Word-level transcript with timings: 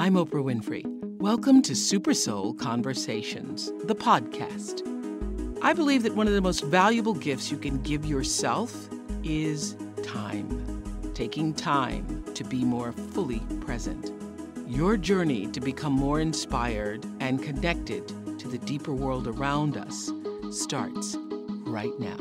I'm 0.00 0.14
Oprah 0.14 0.42
Winfrey. 0.42 0.82
Welcome 1.18 1.60
to 1.60 1.76
Super 1.76 2.14
Soul 2.14 2.54
Conversations, 2.54 3.70
the 3.84 3.94
podcast. 3.94 4.80
I 5.60 5.74
believe 5.74 6.04
that 6.04 6.16
one 6.16 6.26
of 6.26 6.32
the 6.32 6.40
most 6.40 6.64
valuable 6.64 7.12
gifts 7.12 7.50
you 7.50 7.58
can 7.58 7.82
give 7.82 8.06
yourself 8.06 8.88
is 9.22 9.76
time. 10.02 11.12
Taking 11.12 11.52
time 11.52 12.24
to 12.32 12.44
be 12.44 12.64
more 12.64 12.92
fully 12.92 13.40
present. 13.60 14.10
Your 14.66 14.96
journey 14.96 15.48
to 15.48 15.60
become 15.60 15.92
more 15.92 16.18
inspired 16.18 17.04
and 17.20 17.42
connected 17.42 18.08
to 18.38 18.48
the 18.48 18.56
deeper 18.56 18.94
world 18.94 19.28
around 19.28 19.76
us 19.76 20.10
starts 20.50 21.14
right 21.66 21.92
now. 22.00 22.16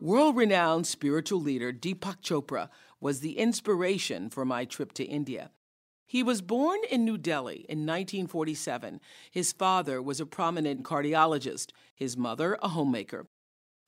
World 0.00 0.34
renowned 0.34 0.88
spiritual 0.88 1.40
leader 1.40 1.72
Deepak 1.72 2.20
Chopra 2.20 2.68
was 3.00 3.20
the 3.20 3.38
inspiration 3.38 4.28
for 4.28 4.44
my 4.44 4.64
trip 4.64 4.92
to 4.94 5.04
India. 5.04 5.52
He 6.06 6.22
was 6.22 6.42
born 6.42 6.80
in 6.90 7.04
New 7.04 7.18
Delhi 7.18 7.66
in 7.68 7.86
1947. 7.86 9.00
His 9.30 9.52
father 9.52 10.02
was 10.02 10.20
a 10.20 10.26
prominent 10.26 10.82
cardiologist, 10.82 11.70
his 11.94 12.16
mother, 12.16 12.58
a 12.62 12.68
homemaker. 12.68 13.26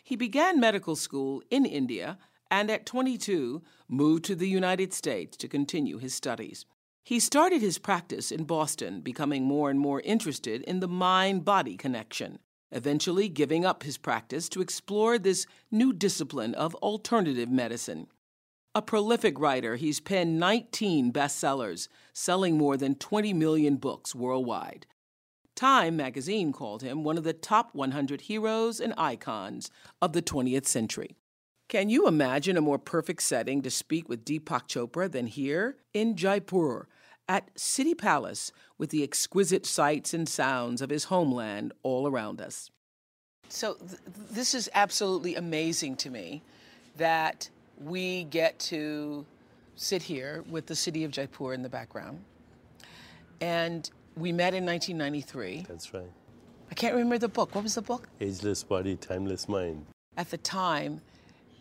He 0.02 0.16
began 0.16 0.60
medical 0.60 0.96
school 0.96 1.42
in 1.50 1.66
India 1.66 2.18
and 2.50 2.70
at 2.70 2.86
22 2.86 3.62
moved 3.88 4.24
to 4.24 4.34
the 4.34 4.48
United 4.48 4.92
States 4.92 5.36
to 5.36 5.48
continue 5.48 5.98
his 5.98 6.14
studies. 6.14 6.64
He 7.02 7.20
started 7.20 7.60
his 7.60 7.78
practice 7.78 8.32
in 8.32 8.44
Boston, 8.44 9.00
becoming 9.00 9.44
more 9.44 9.70
and 9.70 9.78
more 9.78 10.00
interested 10.00 10.62
in 10.62 10.80
the 10.80 10.88
mind 10.88 11.44
body 11.44 11.76
connection, 11.76 12.40
eventually 12.72 13.28
giving 13.28 13.64
up 13.64 13.82
his 13.82 13.98
practice 13.98 14.48
to 14.50 14.60
explore 14.60 15.18
this 15.18 15.46
new 15.70 15.92
discipline 15.92 16.54
of 16.54 16.74
alternative 16.76 17.48
medicine. 17.48 18.08
A 18.76 18.82
prolific 18.82 19.40
writer, 19.40 19.76
he's 19.76 20.00
penned 20.00 20.38
19 20.38 21.10
bestsellers, 21.10 21.88
selling 22.12 22.58
more 22.58 22.76
than 22.76 22.94
20 22.94 23.32
million 23.32 23.76
books 23.76 24.14
worldwide. 24.14 24.84
Time 25.54 25.96
magazine 25.96 26.52
called 26.52 26.82
him 26.82 27.02
one 27.02 27.16
of 27.16 27.24
the 27.24 27.32
top 27.32 27.74
100 27.74 28.20
heroes 28.20 28.78
and 28.78 28.92
icons 28.98 29.70
of 30.02 30.12
the 30.12 30.20
20th 30.20 30.66
century. 30.66 31.16
Can 31.70 31.88
you 31.88 32.06
imagine 32.06 32.58
a 32.58 32.60
more 32.60 32.78
perfect 32.78 33.22
setting 33.22 33.62
to 33.62 33.70
speak 33.70 34.10
with 34.10 34.26
Deepak 34.26 34.68
Chopra 34.68 35.10
than 35.10 35.26
here 35.26 35.78
in 35.94 36.14
Jaipur 36.14 36.86
at 37.26 37.58
City 37.58 37.94
Palace 37.94 38.52
with 38.76 38.90
the 38.90 39.02
exquisite 39.02 39.64
sights 39.64 40.12
and 40.12 40.28
sounds 40.28 40.82
of 40.82 40.90
his 40.90 41.04
homeland 41.04 41.72
all 41.82 42.06
around 42.06 42.42
us? 42.42 42.70
So, 43.48 43.76
th- 43.76 44.00
this 44.32 44.54
is 44.54 44.68
absolutely 44.74 45.34
amazing 45.34 45.96
to 45.96 46.10
me 46.10 46.42
that 46.98 47.48
we 47.80 48.24
get 48.24 48.58
to 48.58 49.24
sit 49.74 50.02
here 50.02 50.42
with 50.48 50.66
the 50.66 50.74
city 50.74 51.04
of 51.04 51.10
Jaipur 51.10 51.52
in 51.52 51.62
the 51.62 51.68
background. 51.68 52.22
And 53.40 53.88
we 54.16 54.32
met 54.32 54.54
in 54.54 54.64
1993. 54.64 55.66
That's 55.68 55.92
right. 55.92 56.10
I 56.70 56.74
can't 56.74 56.94
remember 56.94 57.18
the 57.18 57.28
book. 57.28 57.54
What 57.54 57.64
was 57.64 57.74
the 57.74 57.82
book? 57.82 58.08
Ageless 58.20 58.64
Body, 58.64 58.96
Timeless 58.96 59.48
Mind. 59.48 59.84
At 60.16 60.30
the 60.30 60.38
time, 60.38 61.00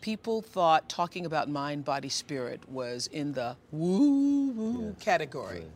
people 0.00 0.40
thought 0.40 0.88
talking 0.88 1.26
about 1.26 1.48
mind, 1.50 1.84
body, 1.84 2.08
spirit 2.08 2.60
was 2.68 3.06
in 3.08 3.32
the 3.32 3.56
woo 3.70 4.50
woo 4.52 4.86
Yes, 4.96 5.04
category. 5.04 5.60
right. 5.60 5.70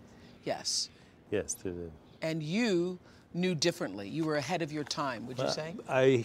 Yes. 0.44 0.88
Yes, 1.30 1.54
they 1.54 1.70
did. 1.70 1.92
And 2.22 2.42
you 2.42 2.98
knew 3.32 3.54
differently. 3.54 4.08
You 4.08 4.24
were 4.24 4.36
ahead 4.36 4.62
of 4.62 4.72
your 4.72 4.84
time, 4.84 5.26
would 5.26 5.38
you 5.38 5.44
Uh, 5.44 5.50
say? 5.50 5.74
I, 5.88 6.24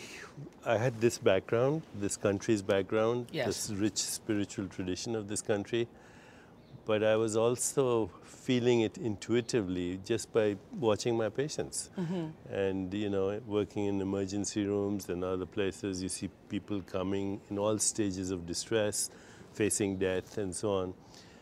I 0.65 0.77
had 0.77 0.99
this 1.01 1.17
background, 1.17 1.83
this 1.99 2.17
country's 2.17 2.61
background, 2.61 3.27
Yes. 3.31 3.47
this 3.67 3.77
rich 3.77 3.97
spiritual 3.97 4.67
tradition 4.67 5.15
of 5.15 5.27
this 5.27 5.41
country, 5.41 5.87
but 6.85 7.03
I 7.03 7.15
was 7.15 7.35
also 7.37 8.09
feeling 8.23 8.81
it 8.81 8.97
intuitively 8.97 9.99
just 10.05 10.31
by 10.33 10.55
watching 10.79 11.15
my 11.17 11.29
patients. 11.29 11.89
Mm-hmm. 11.97 12.53
And, 12.53 12.93
you 12.93 13.09
know, 13.09 13.39
working 13.47 13.85
in 13.85 14.01
emergency 14.01 14.65
rooms 14.65 15.09
and 15.09 15.23
other 15.23 15.45
places, 15.47 16.01
you 16.03 16.09
see 16.09 16.29
people 16.49 16.81
coming 16.81 17.41
in 17.49 17.57
all 17.57 17.77
stages 17.79 18.29
of 18.31 18.45
distress, 18.45 19.09
facing 19.53 19.97
death, 19.97 20.37
and 20.37 20.55
so 20.55 20.73
on. 20.73 20.93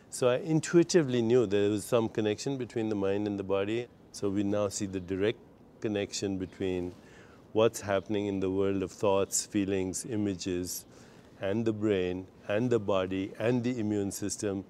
So 0.10 0.30
I 0.30 0.38
intuitively 0.38 1.22
knew 1.22 1.46
there 1.46 1.70
was 1.70 1.84
some 1.86 2.08
connection 2.08 2.58
between 2.58 2.90
the 2.90 2.96
mind 2.96 3.28
and 3.28 3.38
the 3.40 3.44
body. 3.44 3.88
So 4.12 4.30
we 4.30 4.44
now 4.44 4.70
see 4.70 4.86
the 4.86 5.00
direct 5.00 5.40
connection 5.88 6.38
between 6.46 6.94
what's 7.52 7.82
happening 7.82 8.26
in 8.28 8.40
the 8.40 8.50
world 8.60 8.82
of 8.88 8.92
thoughts, 8.92 9.46
feelings, 9.46 10.06
images, 10.18 10.86
and 11.42 11.66
the 11.70 11.74
brain, 11.74 12.26
and 12.48 12.70
the 12.70 12.80
body, 12.80 13.26
and 13.40 13.64
the 13.64 13.74
immune 13.80 14.12
system. 14.12 14.64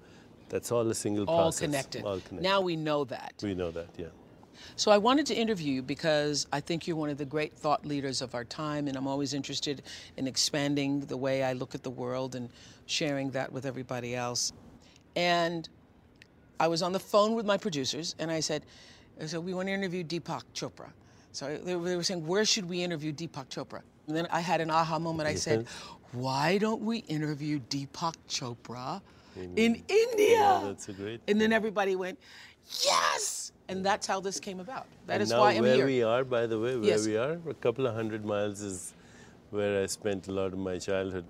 That's 0.48 0.70
all 0.70 0.86
a 0.90 0.94
single 0.94 1.24
All 1.28 1.44
process. 1.44 1.60
connected. 1.66 2.04
All 2.04 2.20
connected. 2.20 2.42
Now 2.42 2.60
we 2.60 2.76
know 2.76 3.04
that. 3.04 3.34
we 3.42 3.54
know 3.54 3.70
that, 3.70 3.88
yeah. 3.96 4.12
So 4.76 4.90
I 4.90 4.98
wanted 4.98 5.26
to 5.26 5.34
interview 5.34 5.72
you 5.76 5.82
because 5.82 6.46
I 6.52 6.60
think 6.60 6.86
you're 6.86 6.96
one 7.04 7.10
of 7.10 7.18
the 7.18 7.30
great 7.36 7.54
thought 7.62 7.82
leaders 7.92 8.22
of 8.22 8.34
our 8.34 8.44
time, 8.44 8.88
and 8.88 8.96
I'm 8.96 9.06
always 9.06 9.34
interested 9.34 9.82
in 10.16 10.26
expanding 10.26 11.00
the 11.12 11.16
way 11.16 11.42
I 11.42 11.52
look 11.60 11.74
at 11.74 11.82
the 11.82 11.94
world 12.02 12.34
and 12.34 12.48
sharing 12.86 13.30
that 13.32 13.52
with 13.52 13.64
everybody 13.66 14.14
else. 14.14 14.52
And 15.16 15.68
I 16.60 16.68
was 16.68 16.82
on 16.82 16.92
the 16.92 17.04
phone 17.12 17.34
with 17.38 17.46
my 17.46 17.58
producers, 17.66 18.14
and 18.18 18.30
I 18.30 18.40
said, 18.40 18.62
"So 19.26 19.40
we 19.40 19.52
want 19.54 19.68
to 19.68 19.72
interview 19.72 20.02
Deepak 20.04 20.44
Chopra." 20.54 20.90
So 21.34 21.58
they 21.64 21.74
were 21.76 21.88
they 21.88 21.96
were 21.96 22.02
saying, 22.02 22.26
"Where 22.26 22.44
should 22.44 22.68
we 22.68 22.82
interview 22.82 23.12
Deepak 23.12 23.48
Chopra?" 23.48 23.82
And 24.06 24.16
then 24.16 24.26
I 24.30 24.40
had 24.40 24.60
an 24.60 24.70
aha 24.70 24.98
moment. 24.98 25.28
I 25.28 25.34
said, 25.34 25.66
"Why 26.12 26.58
don't 26.58 26.82
we 26.82 26.98
interview 26.98 27.58
Deepak 27.68 28.14
Chopra 28.28 29.02
in 29.36 29.82
India?" 29.88 30.38
Yeah, 30.38 30.62
that's 30.64 30.88
a 30.88 30.92
great. 30.92 31.20
And 31.28 31.40
then 31.40 31.52
everybody 31.52 31.96
went, 31.96 32.18
yes! 32.84 33.52
And 33.68 33.84
that's 33.84 34.06
how 34.06 34.20
this 34.20 34.38
came 34.40 34.60
about. 34.60 34.86
That 35.06 35.14
and 35.14 35.22
is 35.22 35.32
why 35.32 35.52
I'm 35.52 35.62
where 35.62 35.76
here. 35.76 35.86
we 35.86 36.02
are, 36.02 36.24
by 36.24 36.46
the 36.46 36.58
way, 36.58 36.76
where 36.76 36.84
Yes. 36.84 37.06
we 37.06 37.16
are, 37.16 37.38
a 37.48 37.54
couple 37.54 37.86
of 37.86 37.94
hundred 37.94 38.24
miles 38.24 38.60
is 38.60 38.94
where 39.50 39.82
I 39.82 39.86
spent 39.86 40.28
a 40.28 40.32
lot 40.32 40.52
of 40.52 40.58
my 40.58 40.78
childhood. 40.78 41.24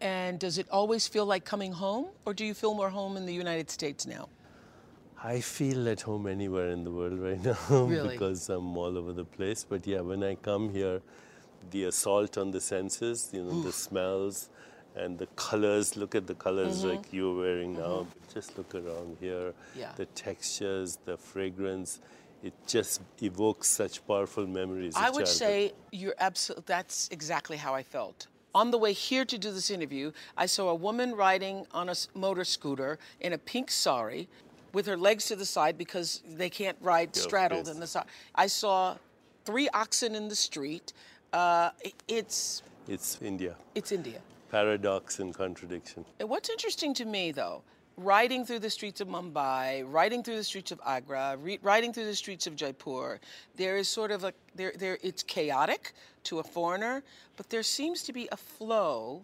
And 0.00 0.40
does 0.40 0.58
it 0.58 0.68
always 0.68 1.06
feel 1.06 1.26
like 1.26 1.44
coming 1.44 1.72
home, 1.72 2.06
or 2.26 2.34
do 2.34 2.44
you 2.44 2.54
feel 2.54 2.74
more 2.74 2.90
home 2.90 3.16
in 3.16 3.24
the 3.24 3.34
United 3.34 3.70
States 3.70 4.04
now? 4.06 4.28
I 5.24 5.40
feel 5.40 5.88
at 5.88 6.00
home 6.00 6.26
anywhere 6.26 6.70
in 6.70 6.82
the 6.82 6.90
world 6.90 7.18
right 7.20 7.42
now 7.70 7.84
Really? 7.84 8.08
because 8.08 8.48
I'm 8.50 8.76
all 8.76 8.98
over 8.98 9.12
the 9.12 9.24
place. 9.24 9.64
But 9.68 9.86
yeah, 9.86 10.00
when 10.00 10.24
I 10.24 10.34
come 10.34 10.72
here, 10.72 11.00
the 11.70 11.84
assault 11.84 12.36
on 12.38 12.50
the 12.50 12.60
senses, 12.60 13.30
you 13.32 13.44
know, 13.44 13.62
the 13.62 13.72
smells 13.72 14.48
and 14.96 15.16
the 15.18 15.26
colors. 15.36 15.96
Look 15.96 16.16
at 16.16 16.26
the 16.26 16.34
colors 16.34 16.80
mm-hmm. 16.80 16.88
like 16.88 17.12
you're 17.12 17.36
wearing 17.36 17.74
now. 17.74 18.06
Mm-hmm. 18.06 18.34
Just 18.34 18.58
look 18.58 18.74
around 18.74 19.16
here. 19.20 19.54
Yeah. 19.76 19.92
The 19.96 20.06
textures, 20.06 20.98
the 21.04 21.16
fragrance. 21.16 22.00
It 22.42 22.54
just 22.66 23.00
evokes 23.22 23.68
such 23.68 24.04
powerful 24.04 24.48
memories. 24.48 24.94
I 24.96 25.10
would 25.10 25.28
say 25.28 25.72
you're 25.92 26.16
absolutely, 26.18 26.64
that's 26.66 27.08
exactly 27.12 27.56
how 27.56 27.72
I 27.72 27.84
felt. 27.84 28.26
On 28.54 28.72
the 28.72 28.76
way 28.76 28.92
here 28.92 29.24
to 29.24 29.38
do 29.38 29.52
this 29.52 29.70
interview, 29.70 30.10
I 30.36 30.46
saw 30.46 30.68
a 30.68 30.74
woman 30.74 31.14
riding 31.14 31.66
on 31.70 31.88
a 31.88 31.94
motor 32.14 32.44
scooter 32.44 32.98
in 33.20 33.32
a 33.32 33.38
pink 33.38 33.70
sari 33.70 34.28
with 34.72 34.86
her 34.86 34.96
legs 34.96 35.26
to 35.26 35.36
the 35.36 35.46
side 35.46 35.76
because 35.76 36.22
they 36.26 36.50
can't 36.50 36.76
ride 36.80 37.14
straddled 37.14 37.68
in 37.68 37.80
the 37.80 37.86
side. 37.86 38.06
I 38.34 38.46
saw 38.46 38.96
three 39.44 39.68
oxen 39.74 40.14
in 40.14 40.28
the 40.28 40.36
street. 40.36 40.92
Uh, 41.32 41.70
it's, 42.08 42.62
it's 42.88 43.20
India. 43.22 43.56
it's 43.74 43.92
India. 43.92 44.20
Paradox 44.50 45.18
and 45.18 45.34
contradiction. 45.34 46.04
And 46.20 46.28
what's 46.28 46.50
interesting 46.50 46.92
to 46.94 47.04
me, 47.06 47.32
though, 47.32 47.62
riding 47.96 48.44
through 48.44 48.58
the 48.58 48.70
streets 48.70 49.00
of 49.00 49.08
Mumbai, 49.08 49.84
riding 49.86 50.22
through 50.22 50.36
the 50.36 50.44
streets 50.44 50.72
of 50.72 50.80
Agra, 50.86 51.36
re- 51.40 51.58
riding 51.62 51.92
through 51.92 52.04
the 52.06 52.14
streets 52.14 52.46
of 52.46 52.56
Jaipur, 52.56 53.18
there 53.56 53.76
is 53.76 53.88
sort 53.88 54.10
of 54.10 54.24
a 54.24 54.32
there 54.54 54.72
there 54.78 54.98
it's 55.02 55.22
chaotic 55.22 55.92
to 56.24 56.38
a 56.38 56.42
foreigner, 56.42 57.02
but 57.36 57.48
there 57.48 57.62
seems 57.62 58.02
to 58.02 58.12
be 58.12 58.28
a 58.32 58.36
flow 58.36 59.22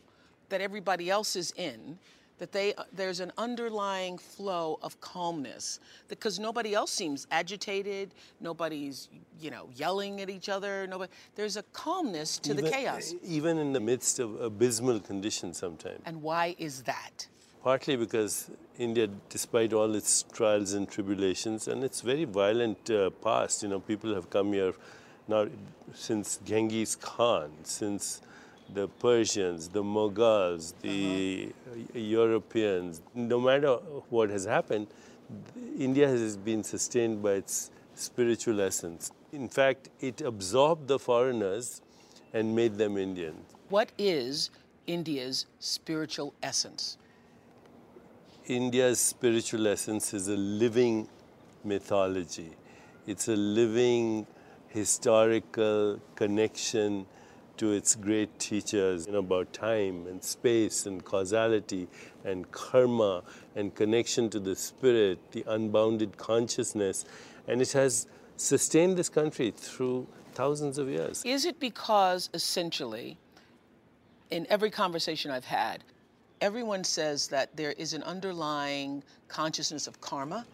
that 0.49 0.61
everybody 0.61 1.11
else 1.11 1.37
is 1.37 1.53
in. 1.57 1.99
That 2.39 2.53
they 2.53 2.75
there's 2.93 3.21
an 3.21 3.33
underlying 3.37 4.17
flow 4.19 4.79
of 4.83 5.01
calmness 5.01 5.81
because 6.09 6.39
nobody 6.39 6.75
else 6.75 6.93
seems 6.93 7.27
agitated, 7.31 8.15
nobody's 8.41 9.09
you 9.41 9.51
know 9.51 9.69
yelling 9.75 10.21
at 10.21 10.31
each 10.31 10.49
other. 10.49 10.87
Nobody 10.87 11.11
there's 11.35 11.57
a 11.57 11.65
calmness 11.73 12.39
to 12.39 12.55
the 12.55 12.71
chaos. 12.71 13.15
Even 13.25 13.59
in 13.59 13.73
the 13.73 13.81
midst 13.81 14.19
of 14.19 14.41
abysmal 14.41 15.01
conditions 15.01 15.59
sometimes. 15.59 16.01
And 16.07 16.23
why 16.23 16.55
is 16.59 16.83
that? 16.83 17.27
Partly 17.63 17.97
because 17.97 18.51
India, 18.79 19.09
despite 19.29 19.73
all 19.73 19.95
its 19.97 20.23
trials 20.33 20.73
and 20.75 20.89
tribulations 20.89 21.67
and 21.67 21.83
its 21.83 22.01
very 22.01 22.25
violent 22.25 22.89
uh, 22.89 23.11
past, 23.11 23.63
you 23.65 23.69
know, 23.69 23.81
people 23.81 24.15
have 24.15 24.31
come 24.31 24.53
here 24.53 24.73
now 25.27 25.47
since 25.93 26.39
Genghis 26.45 26.95
Khan, 26.97 27.51
since 27.65 28.23
the 28.73 28.89
Persians, 28.89 29.69
the 29.69 29.83
Mughals, 29.83 30.75
the 30.83 31.53
uh, 31.71 31.99
Europeans. 31.99 33.01
No 33.15 33.41
matter 33.41 33.75
what 34.11 34.31
has 34.31 34.45
happened, 34.45 34.89
India 35.79 36.09
has 36.09 36.37
been 36.37 36.63
sustained 36.63 37.23
by 37.23 37.33
its 37.33 37.71
spiritual 37.95 38.61
essence. 38.61 39.13
In 39.33 39.49
fact, 39.49 39.89
it 40.01 40.21
absorbed 40.21 40.89
the 40.89 40.99
foreigners 40.99 41.83
and 42.33 42.55
made 42.55 42.77
them 42.77 42.97
Indian. 42.97 43.35
What 43.69 43.93
is 43.99 44.51
India's 44.87 45.47
spiritual 45.59 46.35
essence? 46.43 46.99
India's 48.47 49.01
spiritual 49.01 49.67
essence 49.67 50.15
is 50.15 50.29
a 50.29 50.37
living 50.37 51.09
mythology. 51.65 52.51
It's 53.07 53.29
a 53.29 53.37
living 53.37 54.27
historical 54.69 56.01
connection 56.15 57.07
to 57.59 57.73
its 57.73 57.95
great 57.95 58.39
teachers 58.39 59.07
you 59.07 59.13
know, 59.13 59.19
about 59.19 59.53
time 59.53 60.07
and 60.07 60.23
space 60.23 60.87
and 60.87 61.05
causality 61.05 61.89
and 62.25 62.51
karma 62.51 63.23
and 63.55 63.75
connection 63.75 64.31
to 64.31 64.41
the 64.41 64.57
spirit, 64.57 65.19
the 65.33 65.45
unbounded 65.47 66.17
consciousness. 66.17 67.05
And 67.47 67.61
it 67.61 67.73
has 67.73 68.07
sustained 68.37 68.97
this 68.97 69.09
country 69.09 69.51
through 69.51 70.07
thousands 70.33 70.79
of 70.79 70.89
years. 70.89 71.23
Is 71.25 71.45
it 71.45 71.59
because 71.59 72.31
essentially, 72.33 73.19
in 74.31 74.47
every 74.49 74.71
conversation 74.71 75.31
I've 75.31 75.45
had, 75.45 75.83
everyone 76.41 76.85
says 76.85 77.29
that 77.29 77.57
there 77.57 77.73
is 77.73 77.95
an 77.95 78.03
underlying 78.05 79.03
consciousness 79.27 79.87
of 79.87 80.01
karma, 80.01 80.47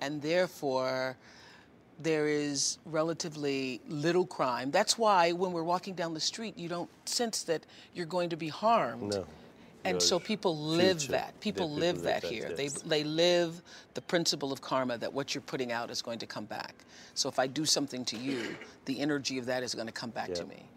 and 0.00 0.20
therefore 0.20 1.16
there 2.00 2.28
is 2.28 2.78
relatively 2.84 3.80
little 3.88 4.26
crime. 4.26 4.70
That's 4.70 4.98
why 4.98 5.32
when 5.32 5.52
we're 5.52 5.62
walking 5.62 5.94
down 5.94 6.14
the 6.14 6.20
street, 6.20 6.58
you 6.58 6.68
don't 6.68 6.90
sense 7.08 7.42
that 7.44 7.64
you're 7.94 8.06
going 8.06 8.30
to 8.30 8.36
be 8.36 8.48
harmed. 8.48 9.14
No. 9.14 9.26
And 9.84 10.00
so 10.00 10.20
people 10.20 10.56
live 10.56 11.00
future. 11.00 11.12
that. 11.12 11.40
People 11.40 11.68
live 11.68 11.96
people 11.96 12.10
that 12.10 12.22
that, 12.22 12.30
here. 12.30 12.54
yes. 12.56 12.82
They 12.82 12.88
they 12.88 13.04
live 13.04 13.60
the 13.94 14.00
principle 14.00 14.52
of 14.52 14.60
karma 14.60 14.96
that 14.98 15.12
what 15.12 15.34
you're 15.34 15.42
putting 15.42 15.72
out 15.72 15.90
is 15.90 16.00
going 16.02 16.20
to 16.20 16.26
come 16.26 16.44
back. 16.44 16.74
So 17.14 17.28
if 17.28 17.38
I 17.38 17.46
do 17.48 17.64
something 17.64 18.04
to 18.06 18.16
you, 18.16 18.54
the 18.84 19.00
energy 19.00 19.38
of 19.38 19.46
that 19.46 19.62
is 19.62 19.74
going 19.74 19.88
to 19.88 19.92
come 19.92 20.10
back 20.10 20.32
to 20.34 20.44
me. 20.44 20.68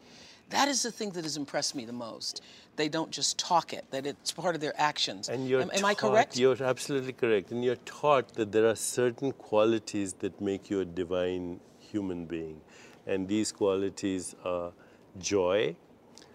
That 0.50 0.68
is 0.68 0.84
the 0.84 0.92
thing 0.92 1.10
that 1.12 1.24
has 1.24 1.38
impressed 1.38 1.76
me 1.76 1.86
the 1.86 1.94
most. 1.94 2.42
They 2.76 2.88
don't 2.90 3.12
just 3.12 3.38
talk 3.38 3.74
it; 3.74 3.86
that 3.92 4.06
it's 4.06 4.32
part 4.32 4.56
of 4.56 4.62
their 4.62 4.74
actions. 4.80 5.30
And 5.30 5.48
you're 5.50 5.62
am, 5.62 5.72
am 5.74 5.86
I 5.86 5.94
correct? 5.96 6.38
You're 6.38 6.62
absolutely 6.62 7.14
correct. 7.14 7.52
And 7.52 7.64
you're 7.64 7.78
taught 7.86 8.34
that 8.36 8.52
there 8.52 8.68
are 8.68 8.76
certain 8.76 9.32
qualities 9.32 10.14
that 10.20 10.40
make 10.42 10.70
you 10.70 10.82
a 10.82 10.86
divine 10.86 11.60
human 11.80 12.26
being. 12.26 12.62
And 13.08 13.28
these 13.28 13.52
qualities 13.52 14.36
are 14.44 14.72
joy, 15.20 15.76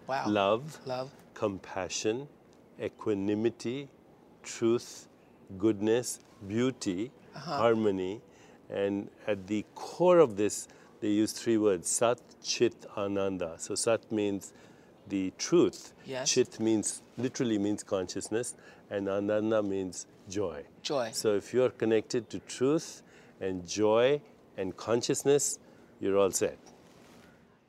wow. 0.06 0.24
love, 0.28 0.78
Love. 0.86 1.10
compassion, 1.34 2.28
equanimity, 2.82 3.88
truth, 4.42 5.08
goodness, 5.58 6.20
beauty, 6.48 7.10
Uh-huh. 7.34 7.56
harmony. 7.58 8.20
And 8.70 9.08
at 9.26 9.46
the 9.46 9.64
core 9.74 10.18
of 10.18 10.36
this, 10.36 10.68
they 11.00 11.08
use 11.08 11.32
three 11.32 11.56
words 11.58 11.88
Sat, 11.88 12.18
Chit, 12.42 12.74
Ananda. 12.96 13.54
So 13.58 13.74
Sat 13.74 14.10
means 14.12 14.52
the 15.08 15.32
truth. 15.38 15.92
Yes. 16.04 16.30
Chit 16.30 16.60
means 16.60 17.02
literally 17.18 17.58
means 17.58 17.82
consciousness, 17.82 18.54
and 18.90 19.08
Ananda 19.08 19.62
means 19.62 20.06
joy. 20.28 20.62
Joy. 20.82 21.10
So 21.12 21.34
if 21.34 21.52
you're 21.52 21.70
connected 21.70 22.28
to 22.30 22.38
truth 22.40 23.02
and 23.40 23.66
joy 23.66 24.20
and 24.56 24.76
consciousness, 24.76 25.58
you're 26.00 26.16
all 26.18 26.30
set. 26.30 26.58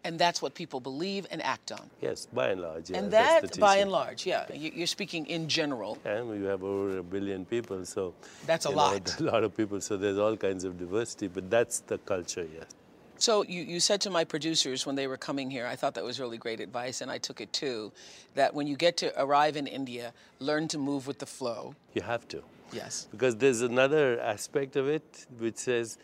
And 0.03 0.17
that's 0.17 0.41
what 0.41 0.55
people 0.55 0.79
believe 0.79 1.27
and 1.29 1.43
act 1.43 1.71
on. 1.71 1.87
Yes, 2.01 2.27
by 2.33 2.47
and 2.49 2.61
large. 2.61 2.89
Yeah, 2.89 2.97
and 2.97 3.11
that, 3.11 3.59
by 3.59 3.77
and 3.77 3.91
large, 3.91 4.25
yeah, 4.25 4.51
you- 4.51 4.71
you're 4.73 4.87
speaking 4.87 5.27
in 5.27 5.47
general. 5.47 5.99
And 6.05 6.27
we 6.27 6.43
have 6.47 6.63
over 6.63 6.97
a 6.97 7.03
billion 7.03 7.45
people, 7.45 7.85
so 7.85 8.15
That's 8.47 8.65
a 8.65 8.69
you 8.69 8.75
know, 8.75 8.81
lot. 8.81 9.19
a 9.19 9.23
lot 9.23 9.43
of 9.43 9.55
people. 9.55 9.79
So 9.79 9.97
there's 9.97 10.17
all 10.17 10.35
kinds 10.37 10.63
of 10.63 10.79
diversity, 10.79 11.27
but 11.27 11.51
that's 11.51 11.81
the 11.81 11.99
culture, 11.99 12.47
yes. 12.51 12.65
So 13.21 13.43
you, 13.43 13.61
you 13.61 13.79
said 13.79 14.01
to 14.01 14.09
my 14.09 14.23
producers 14.23 14.87
when 14.87 14.95
they 14.95 15.05
were 15.05 15.15
coming 15.17 15.51
here, 15.51 15.67
I 15.67 15.75
thought 15.75 15.93
that 15.93 16.03
was 16.03 16.19
really 16.19 16.39
great 16.39 16.59
advice, 16.59 17.01
and 17.01 17.11
I 17.11 17.19
took 17.19 17.39
it 17.39 17.53
too, 17.53 17.91
that 18.33 18.55
when 18.55 18.65
you 18.65 18.75
get 18.75 18.97
to 18.97 19.13
arrive 19.21 19.55
in 19.55 19.67
India, 19.67 20.11
learn 20.39 20.67
to 20.69 20.79
move 20.79 21.05
with 21.05 21.19
the 21.19 21.27
flow. 21.27 21.75
You 21.93 22.01
have 22.01 22.27
to, 22.29 22.41
Yes. 22.73 23.07
because 23.11 23.35
there's 23.35 23.61
another 23.61 24.19
aspect 24.19 24.75
of 24.75 24.87
it 24.87 25.27
which 25.37 25.57
says, 25.57 25.99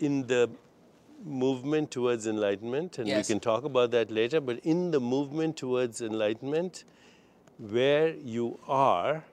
in 0.00 0.26
the 0.26 0.50
movement 1.24 1.90
towards 1.90 2.26
enlightenment, 2.26 2.98
and 2.98 3.08
Yes. 3.08 3.26
we 3.26 3.32
can 3.32 3.40
talk 3.40 3.64
about 3.64 3.90
that 3.92 4.10
later. 4.10 4.38
But 4.38 4.58
in 4.64 4.90
the 4.90 5.00
movement 5.00 5.56
towards 5.56 6.02
enlightenment, 6.02 6.84
where 7.58 8.10
you 8.16 8.58
are 8.68 9.24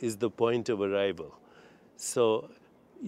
is 0.00 0.16
the 0.16 0.30
point 0.30 0.70
of 0.70 0.80
arrival. 0.80 1.34
So, 1.96 2.48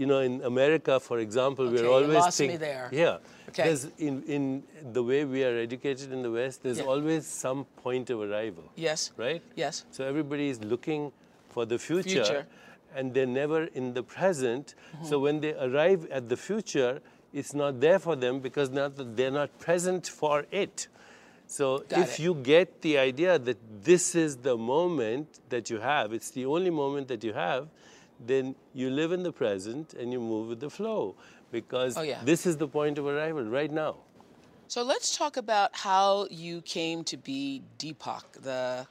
you 0.01 0.07
know, 0.11 0.21
in 0.21 0.43
America, 0.43 1.01
for 1.01 1.19
example, 1.27 1.65
Okay, 1.67 1.77
we're 1.77 1.85
you 1.89 1.93
always 1.93 2.15
lost 2.25 2.41
me 2.41 2.57
there. 2.57 2.89
Yeah. 2.93 3.17
Okay. 3.49 3.63
There's 3.67 3.85
in, 3.99 4.15
in 4.37 4.45
the 4.93 5.03
way 5.11 5.25
we 5.25 5.43
are 5.49 5.57
educated 5.67 6.13
in 6.13 6.21
the 6.23 6.31
West, 6.31 6.63
there's 6.63 6.79
Yeah. 6.79 6.93
always 6.95 7.27
some 7.27 7.65
point 7.83 8.11
of 8.11 8.21
arrival. 8.21 8.65
Yes. 8.89 9.13
Right? 9.17 9.43
Yes. 9.55 9.85
So 9.91 10.05
everybody 10.05 10.49
is 10.55 10.59
looking 10.73 11.13
for 11.55 11.65
the 11.65 11.79
future, 11.79 12.25
Future. 12.25 12.47
and 12.95 13.15
they're 13.15 13.35
never 13.43 13.61
in 13.81 13.95
the 13.95 14.03
present. 14.03 14.75
Mm-hmm. 14.75 15.07
So 15.09 15.19
when 15.19 15.41
they 15.41 15.55
arrive 15.55 16.07
at 16.11 16.29
the 16.29 16.37
future, 16.37 17.01
it's 17.33 17.55
not 17.55 17.81
there 17.81 17.99
for 17.99 18.17
them 18.17 18.41
because 18.41 18.69
not 18.71 18.91
they're 19.17 19.31
not 19.43 19.51
present 19.59 20.07
for 20.21 20.45
it. 20.51 20.89
So 21.47 21.67
Got 21.89 22.01
if 22.01 22.11
it. 22.19 22.23
you 22.25 22.35
get 22.35 22.83
the 22.83 22.99
idea 22.99 23.39
that 23.39 23.59
this 23.91 24.15
is 24.15 24.37
the 24.49 24.57
moment 24.75 25.29
that 25.49 25.71
you 25.71 25.79
have, 25.79 26.13
it's 26.13 26.31
the 26.39 26.45
only 26.45 26.71
moment 26.83 27.07
that 27.09 27.23
you 27.25 27.33
have, 27.47 27.69
then 28.25 28.55
you 28.75 28.91
live 28.91 29.13
in 29.13 29.23
the 29.23 29.33
present 29.33 29.95
and 29.95 30.13
you 30.13 30.21
move 30.21 30.49
with 30.49 30.61
the 30.61 30.71
flow 30.71 31.15
because 31.53 31.97
Oh, 31.97 32.03
yeah. 32.03 32.21
this 32.25 32.47
is 32.47 32.57
the 32.57 32.69
point 32.69 32.99
of 32.99 33.07
arrival 33.07 33.45
right 33.45 33.71
now. 33.71 33.97
So 34.69 34.83
let's 34.83 35.17
talk 35.17 35.37
about 35.37 35.71
how 35.77 36.27
you 36.31 36.61
came 36.63 37.05
to 37.05 37.17
be 37.17 37.63
Deepak, 37.79 38.43
the 38.43 38.87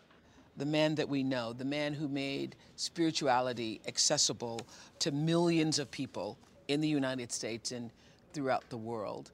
the 0.57 0.65
man 0.65 0.95
that 0.95 1.09
we 1.09 1.21
know, 1.21 1.51
the 1.51 1.65
man 1.65 1.93
who 1.93 2.07
made 2.07 2.55
spirituality 2.77 3.81
accessible 3.87 4.61
to 4.99 5.11
millions 5.11 5.79
of 5.79 5.91
people 5.91 6.37
in 6.69 6.79
the 6.79 6.87
United 6.87 7.29
States 7.29 7.73
and 7.73 7.91
throughout 8.31 8.63
the 8.69 8.77
world. 8.77 9.31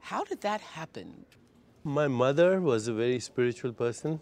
How 0.00 0.24
did 0.24 0.40
that 0.40 0.60
happen? 0.60 1.24
My 1.84 2.08
mother 2.08 2.60
was 2.60 2.88
a 2.88 2.92
very 2.92 3.20
spiritual 3.20 3.72
person, 3.72 4.18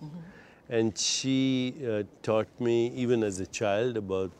and 0.68 0.96
she 0.98 1.74
uh, 1.88 2.02
taught 2.22 2.48
me, 2.60 2.88
even 2.88 3.22
as 3.24 3.40
a 3.40 3.46
child, 3.46 3.96
about 3.96 4.30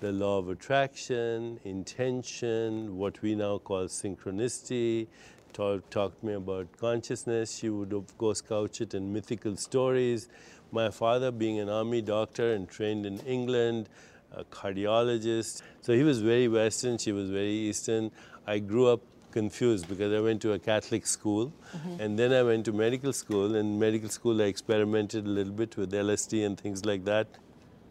the 0.00 0.12
law 0.12 0.38
of 0.38 0.48
attraction, 0.48 1.58
intention, 1.64 2.96
what 2.96 3.20
we 3.22 3.34
now 3.34 3.58
call 3.58 3.84
synchronicity. 3.84 5.06
Taught, 5.52 5.90
talked 5.90 6.22
me 6.22 6.34
about 6.34 6.68
consciousness. 6.76 7.56
She 7.56 7.70
would, 7.70 7.94
of 7.94 8.16
course, 8.18 8.42
couch 8.42 8.82
it 8.82 8.92
in 8.92 9.12
mythical 9.12 9.56
stories. 9.56 10.28
My 10.70 10.90
father, 10.90 11.30
being 11.30 11.58
an 11.60 11.70
army 11.70 12.02
doctor 12.02 12.52
and 12.52 12.68
trained 12.68 13.06
in 13.06 13.20
England, 13.20 13.88
a 14.32 14.44
cardiologist, 14.44 15.62
so 15.80 15.94
he 15.94 16.02
was 16.02 16.20
very 16.20 16.48
Western, 16.48 16.98
she 16.98 17.12
was 17.12 17.30
very 17.30 17.52
Eastern. 17.52 18.10
I 18.46 18.58
grew 18.58 18.88
up 18.88 19.00
confused 19.30 19.88
because 19.88 20.12
I 20.12 20.20
went 20.20 20.42
to 20.42 20.52
a 20.52 20.58
Catholic 20.58 21.06
school 21.06 21.52
mm-hmm. 21.74 22.00
and 22.00 22.18
then 22.18 22.32
I 22.32 22.42
went 22.42 22.64
to 22.66 22.72
medical 22.72 23.12
school. 23.12 23.54
In 23.54 23.78
medical 23.78 24.08
school, 24.08 24.42
I 24.42 24.44
experimented 24.44 25.26
a 25.26 25.28
little 25.28 25.52
bit 25.52 25.76
with 25.76 25.92
LSD 25.92 26.44
and 26.44 26.58
things 26.58 26.84
like 26.84 27.04
that. 27.04 27.26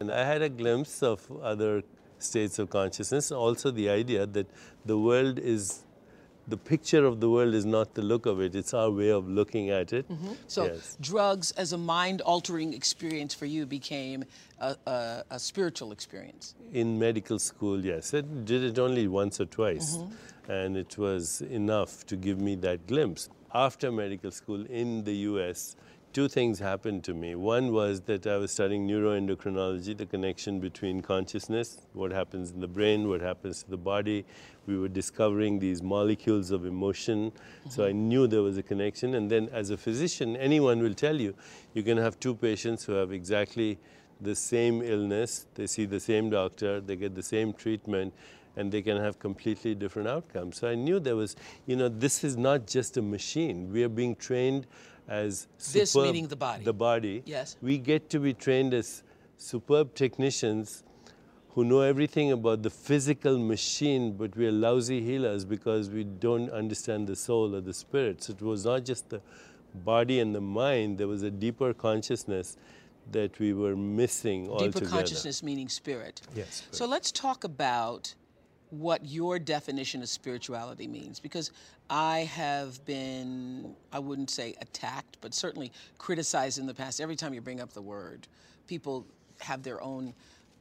And 0.00 0.10
I 0.10 0.24
had 0.24 0.42
a 0.42 0.48
glimpse 0.48 1.02
of 1.02 1.20
other 1.42 1.82
states 2.18 2.58
of 2.58 2.70
consciousness, 2.70 3.30
also 3.32 3.70
the 3.70 3.88
idea 3.88 4.26
that 4.26 4.46
the 4.84 4.98
world 4.98 5.38
is. 5.38 5.82
The 6.48 6.56
picture 6.56 7.04
of 7.04 7.18
the 7.18 7.28
world 7.28 7.54
is 7.54 7.64
not 7.66 7.94
the 7.94 8.02
look 8.02 8.24
of 8.24 8.40
it, 8.40 8.54
it's 8.54 8.72
our 8.72 8.88
way 8.88 9.08
of 9.10 9.28
looking 9.28 9.70
at 9.70 9.92
it. 9.92 10.06
So 10.46 10.66
yes. 10.66 10.96
drugs 11.00 11.50
as 11.50 11.72
a 11.72 11.76
mind-altering 11.78 12.72
experience 12.72 13.34
for 13.34 13.46
you 13.46 13.66
became 13.66 14.24
a, 14.60 14.76
a, 14.86 15.24
a 15.30 15.38
spiritual 15.40 15.90
experience. 15.90 16.54
In 16.72 17.00
medical 17.00 17.40
school, 17.40 17.84
yes. 17.84 18.14
I 18.14 18.20
did 18.20 18.62
it 18.62 18.78
only 18.78 19.08
once 19.08 19.40
or 19.40 19.46
twice, 19.46 19.96
Mm-hmm. 19.96 20.52
and 20.52 20.76
it 20.76 20.96
was 20.96 21.40
enough 21.40 22.06
to 22.06 22.14
give 22.14 22.40
me 22.40 22.54
that 22.66 22.86
glimpse. 22.86 23.28
After 23.52 23.90
medical 23.90 24.30
school 24.30 24.64
in 24.66 25.02
the 25.02 25.14
US, 25.32 25.74
two 26.12 26.28
things 26.28 26.58
happened 26.58 27.04
to 27.04 27.14
me. 27.14 27.34
One 27.34 27.72
was 27.72 28.00
that 28.02 28.26
I 28.26 28.36
was 28.36 28.50
studying 28.50 28.88
neuroendocrinology, 28.88 29.96
the 29.96 30.06
connection 30.06 30.60
between 30.60 31.02
consciousness, 31.02 31.78
what 31.92 32.10
happens 32.10 32.50
in 32.50 32.60
the 32.60 32.68
brain, 32.68 33.08
what 33.08 33.20
happens 33.20 33.62
to 33.64 33.70
the 33.70 33.76
body. 33.76 34.24
We 34.66 34.78
were 34.78 34.88
discovering 34.88 35.58
these 35.58 35.82
molecules 35.82 36.50
of 36.50 36.64
emotion. 36.64 37.32
So 37.68 37.86
I 37.86 37.92
knew 37.92 38.26
there 38.26 38.42
was 38.42 38.56
a 38.56 38.62
connection. 38.62 39.14
And 39.14 39.30
then, 39.30 39.48
as 39.52 39.70
a 39.70 39.76
physician, 39.76 40.36
anyone 40.36 40.82
will 40.82 40.94
tell 40.94 41.20
you 41.20 41.34
you 41.74 41.82
can 41.82 41.98
have 41.98 42.18
two 42.18 42.34
patients 42.34 42.84
who 42.84 42.92
have 42.92 43.12
exactly 43.12 43.78
the 44.20 44.34
same 44.34 44.82
illness, 44.82 45.46
they 45.54 45.66
see 45.66 45.84
the 45.84 46.00
same 46.00 46.30
doctor, 46.30 46.80
they 46.80 46.96
get 46.96 47.14
the 47.14 47.22
same 47.22 47.52
treatment, 47.52 48.14
and 48.56 48.72
they 48.72 48.82
can 48.82 48.96
have 48.96 49.18
completely 49.18 49.74
different 49.74 50.08
outcomes. 50.08 50.58
So 50.58 50.68
I 50.68 50.74
knew 50.74 50.98
there 50.98 51.16
was, 51.16 51.36
you 51.66 51.76
know, 51.76 51.88
this 51.88 52.24
is 52.24 52.36
not 52.36 52.66
just 52.66 52.96
a 52.96 53.02
machine. 53.02 53.70
We 53.72 53.84
are 53.84 53.88
being 53.88 54.16
trained 54.16 54.66
as 55.08 55.46
This 55.72 55.92
superb- 55.92 56.06
meaning 56.06 56.28
the 56.28 56.36
body. 56.36 56.64
The 56.64 56.72
body. 56.72 57.22
Yes. 57.26 57.56
We 57.62 57.78
get 57.78 58.08
to 58.10 58.18
be 58.18 58.32
trained 58.34 58.74
as 58.74 59.02
superb 59.36 59.94
technicians 59.94 60.82
who 61.50 61.64
know 61.64 61.80
everything 61.80 62.32
about 62.32 62.62
the 62.62 62.70
physical 62.70 63.38
machine, 63.38 64.12
but 64.12 64.36
we 64.36 64.46
are 64.46 64.52
lousy 64.52 65.00
healers 65.02 65.44
because 65.44 65.88
we 65.90 66.04
don't 66.04 66.50
understand 66.50 67.06
the 67.06 67.16
soul 67.16 67.54
or 67.54 67.60
the 67.60 67.72
spirit. 67.72 68.22
So 68.22 68.32
it 68.32 68.42
was 68.42 68.64
not 68.64 68.84
just 68.84 69.08
the 69.10 69.20
body 69.74 70.20
and 70.20 70.34
the 70.34 70.40
mind, 70.40 70.98
there 70.98 71.08
was 71.08 71.22
a 71.22 71.30
deeper 71.30 71.72
consciousness 71.74 72.56
that 73.12 73.38
we 73.38 73.52
were 73.52 73.76
missing 73.76 74.44
Deeper 74.44 74.54
altogether. 74.54 74.86
consciousness 74.86 75.42
meaning 75.42 75.68
spirit. 75.68 76.20
Yes, 76.34 76.64
So 76.72 76.86
let's 76.86 77.12
talk 77.12 77.44
about 77.44 78.14
what 78.70 79.04
your 79.04 79.38
definition 79.38 80.02
of 80.02 80.08
spirituality 80.08 80.86
means 80.86 81.20
because 81.20 81.52
I 81.88 82.20
have 82.20 82.84
been, 82.84 83.74
I 83.92 83.98
wouldn't 83.98 84.30
say 84.30 84.54
attacked, 84.60 85.18
but 85.20 85.34
certainly 85.34 85.72
criticized 85.98 86.58
in 86.58 86.66
the 86.66 86.74
past. 86.74 87.00
Every 87.00 87.16
time 87.16 87.32
you 87.32 87.40
bring 87.40 87.60
up 87.60 87.72
the 87.72 87.82
word, 87.82 88.26
people 88.66 89.06
have 89.40 89.62
their 89.62 89.80
own 89.82 90.12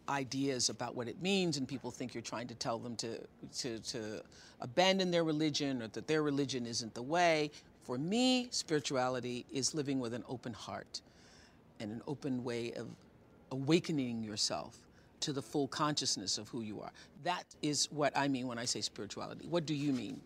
ideas 0.08 0.70
about 0.70 0.96
what 0.96 1.08
it 1.08 1.20
means, 1.22 1.58
and 1.58 1.68
people 1.68 1.90
think 1.90 2.14
you're 2.14 2.22
trying 2.22 2.48
to 2.48 2.56
tell 2.56 2.78
them 2.78 2.96
to, 2.98 3.20
to, 3.58 3.80
to 3.80 4.22
abandon 4.62 5.10
their 5.10 5.24
religion 5.24 5.82
or 5.82 5.88
that 5.88 6.08
their 6.08 6.22
religion 6.22 6.68
isn't 6.68 6.94
the 6.94 7.02
way. 7.02 7.50
For 7.84 7.98
me, 7.98 8.48
spirituality 8.52 9.46
is 9.52 9.74
living 9.74 10.00
with 10.00 10.14
an 10.14 10.24
open 10.28 10.54
heart 10.54 11.02
and 11.80 11.92
an 11.92 12.02
open 12.08 12.44
way 12.44 12.72
of 12.74 12.88
awakening 13.52 14.24
yourself 14.24 14.85
to 15.25 15.34
the 15.34 15.41
full 15.41 15.67
consciousness 15.67 16.38
of 16.38 16.48
who 16.50 16.62
you 16.62 16.79
are. 16.82 16.91
That 17.24 17.46
is 17.63 17.91
what 17.91 18.15
I 18.15 18.27
mean 18.27 18.48
when 18.48 18.60
I 18.60 18.65
say 18.65 18.82
spirituality. 18.82 19.48
What 19.50 19.65
do 19.65 19.74
you 19.74 19.91
mean? 19.91 20.22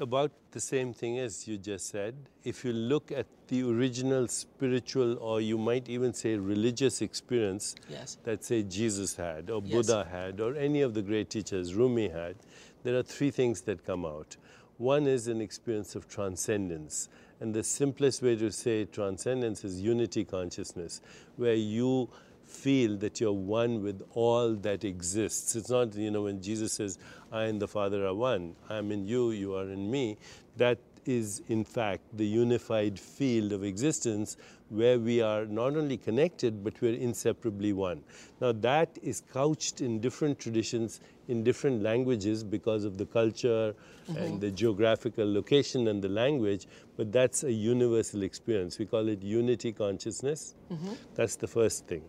About 0.00 0.30
the 0.52 0.60
same 0.60 0.94
thing 0.94 1.18
as 1.18 1.48
you 1.48 1.58
just 1.58 1.88
said. 1.88 2.14
If 2.44 2.64
you 2.64 2.72
look 2.72 3.10
at 3.10 3.26
the 3.48 3.64
original 3.68 4.28
spiritual, 4.28 5.18
or 5.18 5.40
you 5.40 5.58
might 5.58 5.88
even 5.88 6.14
say 6.14 6.36
religious 6.36 7.02
experience 7.02 7.74
Yes. 7.90 8.16
that, 8.22 8.44
say, 8.44 8.62
Jesus 8.62 9.16
had, 9.16 9.50
or 9.50 9.60
Yes. 9.64 9.72
Buddha 9.74 10.06
had, 10.08 10.40
or 10.40 10.54
any 10.54 10.82
of 10.82 10.94
the 10.94 11.02
great 11.02 11.30
teachers, 11.30 11.74
Rumi 11.74 12.08
had, 12.10 12.36
there 12.84 12.96
are 12.96 13.02
three 13.02 13.32
things 13.32 13.62
that 13.62 13.84
come 13.84 14.06
out. 14.06 14.36
One 14.76 15.08
is 15.08 15.26
an 15.26 15.40
experience 15.40 15.96
of 15.96 16.08
transcendence. 16.08 17.08
And 17.40 17.52
the 17.52 17.64
simplest 17.64 18.22
way 18.22 18.36
to 18.36 18.52
say 18.52 18.84
transcendence 18.84 19.64
is 19.64 19.80
unity 19.80 20.24
consciousness, 20.24 21.00
where 21.36 21.54
you 21.54 22.08
feel 22.48 22.96
that 22.98 23.20
you're 23.20 23.32
one 23.32 23.82
with 23.82 24.02
all 24.14 24.54
that 24.54 24.84
exists. 24.84 25.54
It's 25.54 25.70
not, 25.70 25.94
you 25.94 26.10
know, 26.10 26.22
when 26.22 26.42
Jesus 26.42 26.72
says, 26.72 26.98
I 27.30 27.44
and 27.44 27.60
the 27.60 27.68
Father 27.68 28.06
are 28.06 28.14
one, 28.14 28.56
I'm 28.68 28.90
in 28.90 29.06
you, 29.06 29.30
you 29.30 29.54
are 29.54 29.68
in 29.68 29.90
me, 29.90 30.16
that 30.56 30.78
is 31.08 31.42
in 31.48 31.64
fact 31.64 32.02
the 32.16 32.26
unified 32.26 33.00
field 33.00 33.52
of 33.52 33.64
existence 33.64 34.36
where 34.68 34.98
we 34.98 35.20
are 35.22 35.46
not 35.46 35.76
only 35.76 35.96
connected 35.96 36.62
but 36.62 36.80
we're 36.82 36.94
inseparably 36.94 37.72
one. 37.72 38.02
Now, 38.40 38.52
that 38.52 38.98
is 39.02 39.22
couched 39.32 39.80
in 39.80 40.00
different 40.00 40.38
traditions, 40.38 41.00
in 41.28 41.42
different 41.42 41.82
languages 41.82 42.44
because 42.44 42.84
of 42.84 42.98
the 42.98 43.06
culture 43.06 43.74
mm-hmm. 43.74 44.16
and 44.18 44.40
the 44.40 44.50
geographical 44.50 45.32
location 45.32 45.88
and 45.88 46.02
the 46.02 46.10
language, 46.10 46.66
but 46.96 47.10
that's 47.10 47.44
a 47.44 47.52
universal 47.52 48.22
experience. 48.22 48.78
We 48.78 48.84
call 48.84 49.08
it 49.08 49.22
unity 49.22 49.72
consciousness. 49.72 50.54
Mm-hmm. 50.70 50.92
That's 51.14 51.36
the 51.36 51.48
first 51.48 51.86
thing. 51.86 52.02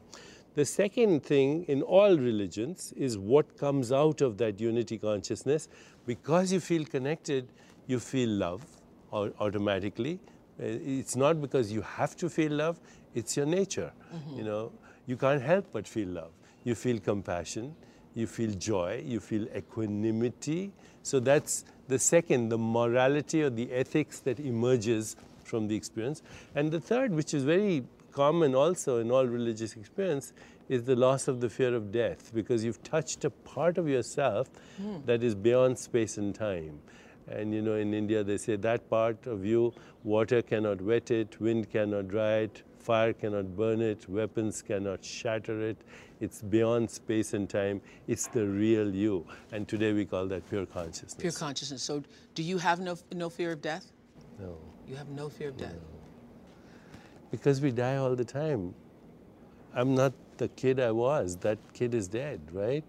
The 0.56 0.66
second 0.66 1.24
thing 1.24 1.64
in 1.66 1.82
all 1.84 2.18
religions 2.18 2.94
is 2.98 3.18
what 3.18 3.58
comes 3.58 3.94
out 3.94 4.20
of 4.20 4.38
that 4.40 4.60
unity 4.60 4.98
consciousness. 4.98 5.70
Because 6.06 6.52
you 6.52 6.60
feel 6.60 6.86
connected, 6.86 7.48
you 7.88 8.00
feel 8.00 8.30
love 8.30 8.66
automatically. 9.12 10.20
Uh, 10.60 10.66
It's 11.00 11.16
not 11.16 11.42
because 11.42 11.72
you 11.72 11.82
have 11.82 12.16
to 12.18 12.30
feel 12.30 12.52
love, 12.52 12.80
it's 13.16 13.36
your 13.38 13.46
nature. 13.46 13.92
You 14.36 14.44
know, 14.44 14.72
you 15.08 15.18
can't 15.18 15.42
help 15.42 15.66
but 15.74 15.88
feel 15.88 16.08
love. 16.10 16.32
You 16.64 16.76
feel 16.76 17.00
compassion, 17.00 17.76
you 18.14 18.28
feel 18.28 18.52
joy, 18.52 19.04
you 19.06 19.20
feel 19.20 19.48
equanimity. 19.56 20.72
So 21.04 21.20
that's 21.20 21.66
the 21.88 21.98
second, 22.00 22.50
the 22.50 22.58
morality 22.58 23.42
or 23.44 23.50
the 23.50 23.72
ethics 23.72 24.20
that 24.22 24.40
emerges 24.40 25.16
from 25.44 25.68
the 25.68 25.76
experience. 25.76 26.22
And 26.56 26.72
the 26.72 26.80
third, 26.80 27.12
which 27.14 27.34
is 27.34 27.44
very 27.44 27.84
common 28.12 28.54
also 28.56 28.98
in 29.00 29.10
all 29.12 29.26
religious 29.26 29.76
experience, 29.76 30.34
is 30.68 30.84
the 30.84 30.96
loss 30.96 31.28
of 31.28 31.42
the 31.42 31.50
fear 31.50 31.74
of 31.74 31.92
death 31.92 32.32
because 32.34 32.64
you've 32.64 32.84
touched 32.84 33.26
a 33.26 33.30
part 33.32 33.78
of 33.80 33.88
yourself 33.90 34.50
that 35.06 35.24
is 35.24 35.34
beyond 35.34 35.80
space 35.80 36.18
and 36.18 36.36
time. 36.36 36.80
And 37.32 37.54
you 37.54 37.62
know, 37.62 37.76
in 37.76 37.94
India, 37.94 38.24
they 38.24 38.38
say 38.38 38.56
that 38.56 38.90
part 38.90 39.28
of 39.28 39.46
you, 39.46 39.74
water 40.04 40.42
cannot 40.42 40.82
wet 40.82 41.12
it, 41.12 41.40
wind 41.40 41.70
cannot 41.70 42.08
dry 42.08 42.38
it, 42.40 42.64
fire 42.80 43.14
cannot 43.14 43.56
burn 43.56 43.82
it, 43.82 44.10
weapons 44.10 44.62
cannot 44.62 45.04
shatter 45.04 45.62
it. 45.62 45.78
It's 46.20 46.42
beyond 46.42 46.90
space 46.90 47.34
and 47.34 47.50
time. 47.50 47.82
It's 48.08 48.28
the 48.28 48.46
real 48.46 48.94
you. 48.94 49.26
And 49.52 49.68
today 49.68 49.94
we 49.94 50.06
call 50.06 50.28
that 50.28 50.50
pure 50.50 50.66
consciousness. 50.66 51.16
Pure 51.18 51.32
consciousness. 51.34 51.84
So, 51.84 52.04
do 52.36 52.44
you 52.44 52.58
have 52.58 52.80
no, 52.80 52.98
no 53.14 53.30
fear 53.30 53.54
of 53.54 53.62
death? 53.62 53.92
No. 54.40 54.58
You 54.88 54.96
have 54.96 55.10
no 55.10 55.30
fear 55.30 55.50
of 55.50 55.58
death. 55.58 55.74
No. 55.74 57.00
Because 57.32 57.62
we 57.62 57.72
die 57.72 57.98
all 57.98 58.16
the 58.16 58.26
time. 58.26 58.74
I'm 59.74 59.94
not 59.96 60.14
the 60.38 60.48
kid 60.48 60.80
I 60.80 60.92
was. 60.92 61.38
That 61.38 61.60
kid 61.74 61.94
is 61.94 62.08
dead, 62.08 62.42
right? 62.52 62.84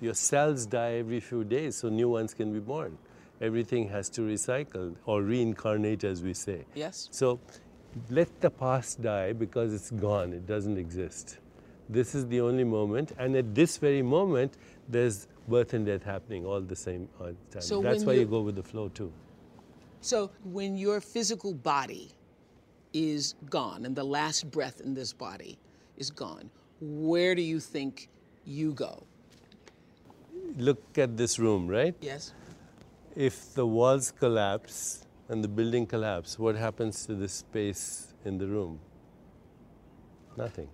Your 0.00 0.14
cells 0.14 0.66
die 0.66 0.94
every 0.94 1.20
few 1.20 1.44
days, 1.44 1.76
so 1.76 1.88
new 1.88 2.10
ones 2.10 2.34
can 2.34 2.52
be 2.52 2.60
born. 2.60 2.98
Everything 3.40 3.88
has 3.88 4.08
to 4.10 4.22
recycle 4.22 4.94
or 5.06 5.22
reincarnate, 5.22 6.04
as 6.04 6.22
we 6.22 6.34
say. 6.34 6.64
Yes? 6.74 7.08
So 7.12 7.38
let 8.10 8.40
the 8.40 8.50
past 8.50 9.00
die 9.00 9.32
because 9.32 9.72
it's 9.72 9.90
gone, 9.90 10.32
it 10.32 10.46
doesn't 10.46 10.76
exist. 10.76 11.38
This 11.88 12.14
is 12.14 12.26
the 12.26 12.40
only 12.40 12.64
moment, 12.64 13.12
and 13.18 13.34
at 13.36 13.54
this 13.54 13.78
very 13.78 14.02
moment, 14.02 14.58
there's 14.88 15.26
birth 15.46 15.72
and 15.72 15.86
death 15.86 16.02
happening 16.02 16.44
all 16.44 16.60
the 16.60 16.76
same 16.76 17.08
uh, 17.20 17.32
time. 17.50 17.62
So 17.62 17.80
That's 17.80 18.04
why 18.04 18.12
you 18.14 18.20
you- 18.20 18.26
go 18.26 18.40
with 18.40 18.56
the 18.56 18.62
flow 18.62 18.88
too. 18.88 19.12
So, 20.00 20.30
when 20.44 20.76
your 20.76 21.00
physical 21.00 21.52
body 21.52 22.12
is 22.92 23.34
gone 23.50 23.84
and 23.84 23.96
the 23.96 24.04
last 24.04 24.48
breath 24.50 24.80
in 24.80 24.94
this 24.94 25.12
body 25.12 25.58
is 25.96 26.10
gone, 26.10 26.50
where 26.80 27.34
do 27.34 27.42
you 27.42 27.58
think 27.58 28.08
you 28.44 28.72
go? 28.74 29.02
Look 30.56 30.98
at 30.98 31.16
this 31.16 31.38
room, 31.38 31.66
right? 31.66 31.94
Yes? 32.00 32.32
If 33.18 33.52
the 33.54 33.66
walls 33.66 34.12
collapse 34.12 35.04
and 35.28 35.42
the 35.42 35.48
building 35.48 35.86
collapse, 35.86 36.38
what 36.38 36.54
happens 36.54 37.04
to 37.06 37.16
the 37.16 37.26
space 37.26 38.14
in 38.24 38.38
the 38.38 38.46
room? 38.46 38.78
Nothing. 40.36 40.68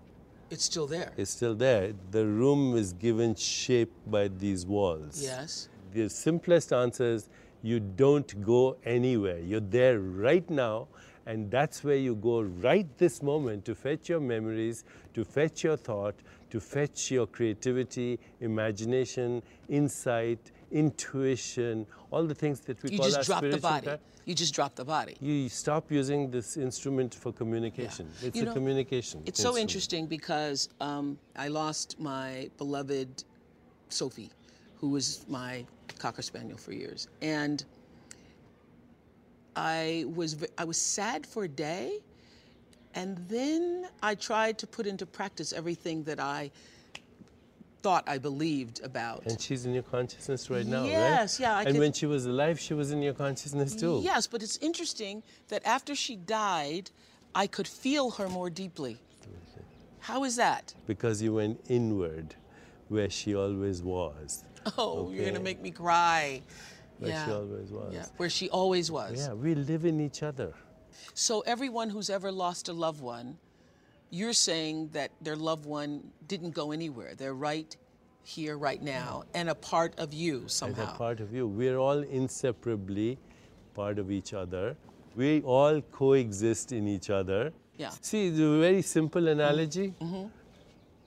It's 0.50 0.64
still 0.64 0.86
there. 0.86 1.14
It's 1.16 1.30
still 1.30 1.54
there. 1.54 1.94
The 2.10 2.26
room 2.26 2.76
is 2.76 2.92
given 2.92 3.34
shape 3.34 3.94
by 4.06 4.28
these 4.28 4.66
walls. 4.66 5.22
Yes. 5.22 5.70
The 5.94 6.10
simplest 6.10 6.74
answer 6.74 7.06
is 7.06 7.30
you 7.62 7.80
don't 7.80 8.44
go 8.44 8.76
anywhere. 8.84 9.38
You're 9.38 9.60
there 9.60 10.00
right 10.00 10.48
now, 10.50 10.88
and 11.24 11.50
that's 11.50 11.82
where 11.82 11.96
you 11.96 12.14
go 12.14 12.42
right 12.42 12.86
this 12.98 13.22
moment 13.22 13.64
to 13.64 13.74
fetch 13.74 14.10
your 14.10 14.20
memories, 14.20 14.84
to 15.14 15.24
fetch 15.24 15.64
your 15.64 15.78
thought, 15.78 16.16
to 16.50 16.60
fetch 16.60 17.10
your 17.10 17.26
creativity, 17.26 18.20
imagination, 18.40 19.42
insight, 19.70 20.52
intuition, 20.75 21.87
all 22.11 22.25
the 22.25 22.35
things 22.35 22.61
that 22.61 22.83
we 22.83 22.90
You 22.90 22.99
call 22.99 23.09
just 23.09 23.26
drop 23.26 23.43
the 23.43 23.59
body. 23.59 23.88
You 24.26 24.35
just 24.35 24.54
drop 24.54 24.75
the 24.75 24.85
body. 24.85 25.16
You 25.21 25.49
stop 25.49 25.90
using 25.90 26.31
this 26.31 26.57
instrument 26.57 27.14
for 27.14 27.33
communication. 27.33 28.11
It's 28.23 28.37
You 28.37 28.43
a 28.43 28.47
know, 28.47 28.54
communication. 28.54 29.23
It's 29.25 29.40
so 29.40 29.57
interesting 29.57 30.07
because 30.07 30.69
um, 30.81 31.19
I 31.37 31.49
lost 31.49 32.00
my 32.00 32.50
beloved 32.59 33.25
Sophie, 33.88 34.31
who 34.81 34.88
was 34.90 35.25
my 35.28 35.64
cocker 35.99 36.23
spaniel 36.23 36.59
for 36.59 36.73
years, 36.73 37.09
and 37.23 37.64
I 39.54 40.04
was 40.09 40.31
I 40.59 40.64
was 40.64 40.78
sad 40.78 41.25
for 41.26 41.45
a 41.45 41.49
day, 41.49 42.00
and 42.95 43.16
then 43.28 43.87
I 44.02 44.16
tried 44.16 44.59
to 44.59 44.66
put 44.66 44.87
into 44.87 45.07
practice 45.07 45.52
everything 45.52 46.02
that 46.04 46.19
I 46.19 46.50
thought 47.84 48.04
I 48.08 48.16
believed 48.16 48.82
about. 48.82 49.26
And 49.26 49.38
she's 49.38 49.66
in 49.66 49.74
your 49.74 49.82
consciousness 49.82 50.48
right 50.48 50.64
now, 50.64 50.84
right? 50.84 50.90
Yes, 50.90 51.38
yeah, 51.38 51.54
I 51.54 51.62
and 51.64 51.72
could- 51.72 51.80
when 51.80 51.92
she 51.92 52.06
was 52.06 52.24
alive, 52.24 52.58
she 52.58 52.72
was 52.72 52.90
in 52.90 53.02
your 53.02 53.12
consciousness 53.12 53.76
too. 53.76 54.00
Yes, 54.02 54.26
but 54.26 54.42
it's 54.42 54.56
interesting 54.68 55.22
that 55.48 55.62
after 55.66 55.94
she 55.94 56.16
died, 56.16 56.90
I 57.34 57.46
could 57.46 57.68
feel 57.68 58.06
her 58.12 58.28
more 58.38 58.48
deeply. 58.48 58.96
How 59.98 60.24
is 60.24 60.36
that? 60.36 60.74
Because 60.86 61.20
you 61.20 61.34
went 61.34 61.60
inward, 61.68 62.34
where 62.88 63.10
she 63.10 63.34
always 63.34 63.82
was. 63.82 64.44
Oh, 64.78 65.10
you're 65.10 65.26
gonna 65.26 65.40
make 65.40 65.60
me 65.60 65.70
cry. 65.70 66.40
Where 66.98 67.10
yeah. 67.10 67.26
she 67.26 67.32
always 67.32 67.70
was. 67.70 67.92
Yeah, 67.92 68.06
where 68.16 68.30
she 68.30 68.48
always 68.48 68.90
was. 68.90 69.14
Yeah, 69.18 69.34
we 69.34 69.54
live 69.54 69.84
in 69.84 70.00
each 70.00 70.22
other. 70.22 70.54
So 71.12 71.40
everyone 71.54 71.90
who's 71.90 72.08
ever 72.08 72.32
lost 72.32 72.68
a 72.68 72.72
loved 72.72 73.02
one, 73.02 73.36
you're 74.11 74.32
saying 74.32 74.90
that 74.92 75.11
their 75.20 75.37
loved 75.37 75.66
one 75.66 76.02
didn't 76.28 76.52
go 76.52 76.73
anywhere. 76.73 77.14
They're 77.14 77.34
right 77.34 77.76
here, 78.23 78.56
right 78.56 78.82
now, 78.82 79.25
and 79.34 79.50
a 79.50 79.54
part 79.54 79.94
of 79.99 80.14
you 80.14 80.44
somehow. 80.46 80.94
a 80.94 80.96
part 80.96 81.20
of 81.20 81.32
you. 81.32 81.46
We're 81.46 81.76
all 81.76 81.99
inseparably 82.02 83.18
part 83.75 83.99
of 83.99 84.11
each 84.11 84.32
other. 84.32 84.76
We 85.14 85.42
all 85.42 85.80
coexist 85.92 86.73
in 86.73 86.88
each 86.88 87.11
other. 87.11 87.52
Yeah. 87.76 87.90
See, 88.00 88.30
the 88.30 88.61
very 88.61 88.82
simple 88.82 89.28
analogy. 89.28 89.94
Mm-hmm. 90.00 90.26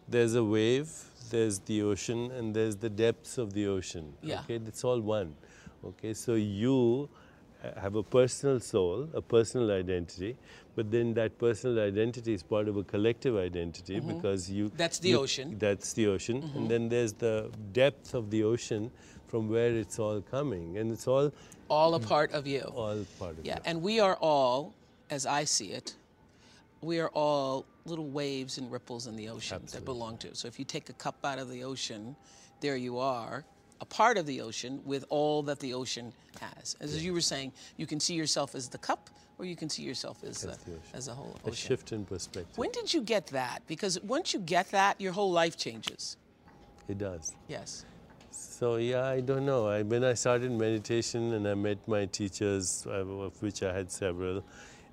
There's 0.07 0.35
a 0.35 0.43
wave, 0.43 0.89
there's 1.29 1.59
the 1.59 1.81
ocean, 1.81 2.31
and 2.31 2.55
there's 2.55 2.77
the 2.77 2.89
depths 2.89 3.37
of 3.37 3.53
the 3.53 3.67
ocean. 3.67 4.13
Yeah. 4.21 4.41
Okay, 4.41 4.55
it's 4.55 4.83
all 4.83 5.01
one. 5.01 5.35
Okay, 5.83 6.13
so 6.13 6.35
you 6.35 7.09
have 7.79 7.95
a 7.95 8.03
personal 8.03 8.59
soul, 8.59 9.09
a 9.13 9.21
personal 9.21 9.71
identity, 9.71 10.35
but 10.75 10.91
then 10.91 11.13
that 11.15 11.37
personal 11.37 11.79
identity 11.83 12.33
is 12.33 12.43
part 12.43 12.67
of 12.67 12.77
a 12.77 12.83
collective 12.83 13.35
identity 13.35 13.99
mm-hmm. 13.99 14.15
because 14.15 14.49
you. 14.49 14.71
That's 14.75 14.99
the 14.99 15.09
you- 15.09 15.19
ocean. 15.19 15.57
That's 15.57 15.93
the 15.93 16.07
ocean, 16.07 16.37
and 16.37 16.51
mm-hmm. 16.51 16.67
then 16.67 16.89
there's 16.89 17.13
the 17.13 17.49
depth 17.73 18.13
of 18.13 18.29
the 18.29 18.43
ocean 18.43 18.91
from 19.27 19.49
where 19.49 19.71
it's 19.71 19.99
all 19.99 20.21
coming, 20.21 20.77
and 20.77 20.91
it's 20.91 21.07
all 21.07 21.31
All 21.69 21.95
a 21.95 21.99
part 21.99 22.31
of 22.31 22.47
you. 22.47 22.61
all 22.61 23.05
part 23.19 23.31
of 23.31 23.45
you. 23.45 23.51
Yeah, 23.51 23.59
and 23.65 23.81
we 23.81 23.99
are 23.99 24.15
all, 24.21 24.73
as 25.09 25.25
I 25.25 25.43
see 25.43 25.71
it, 25.71 25.95
we 26.81 26.99
are 26.99 27.09
all 27.09 27.65
little 27.85 28.07
waves 28.07 28.57
and 28.57 28.71
ripples 28.71 29.07
in 29.07 29.15
the 29.15 29.29
ocean 29.29 29.61
that 29.71 29.83
belong 29.83 30.17
to. 30.19 30.35
So 30.35 30.47
if 30.47 30.59
you 30.59 30.65
take 30.65 30.89
a 30.89 30.93
cup 30.93 31.17
out 31.25 31.39
of 31.39 31.49
the 31.49 31.63
ocean, 31.63 32.15
there 32.61 32.77
you 32.77 32.99
are, 32.99 33.43
a 33.81 33.85
part 33.85 34.17
of 34.17 34.25
the 34.25 34.41
ocean 34.41 34.81
with 34.85 35.05
all 35.09 35.43
that 35.43 35.59
the 35.59 35.73
ocean 35.73 36.11
has. 36.41 36.75
As 36.81 37.03
you 37.03 37.13
were 37.13 37.21
saying, 37.21 37.51
you 37.77 37.85
can 37.85 37.99
see 37.99 38.13
yourself 38.15 38.55
as 38.55 38.67
the 38.69 38.77
cup, 38.77 39.09
or 39.37 39.45
you 39.45 39.55
can 39.55 39.69
see 39.69 39.83
yourself 39.83 40.23
as 40.23 40.43
a, 40.43 40.47
the 40.47 40.53
ocean. 40.53 40.81
as 40.93 41.07
a 41.07 41.13
whole 41.13 41.35
A 41.43 41.49
ocean. 41.49 41.53
shift 41.53 41.91
in 41.91 42.05
perspective. 42.05 42.57
When 42.57 42.71
did 42.71 42.93
you 42.93 43.01
get 43.01 43.27
that? 43.27 43.61
Because 43.67 43.99
once 44.01 44.33
you 44.33 44.39
get 44.39 44.71
that, 44.71 44.99
your 44.99 45.13
whole 45.13 45.31
life 45.31 45.57
changes. 45.57 46.17
It 46.87 46.97
does. 46.97 47.35
Yes. 47.47 47.85
So 48.31 48.77
yeah, 48.77 49.05
I 49.07 49.19
don't 49.21 49.45
know. 49.45 49.67
I, 49.67 49.81
when 49.83 50.03
I 50.03 50.13
started 50.13 50.51
meditation 50.51 51.33
and 51.33 51.47
I 51.47 51.53
met 51.53 51.85
my 51.87 52.05
teachers, 52.05 52.85
uh, 52.87 52.91
of 52.91 53.41
which 53.41 53.61
I 53.63 53.73
had 53.73 53.91
several, 53.91 54.43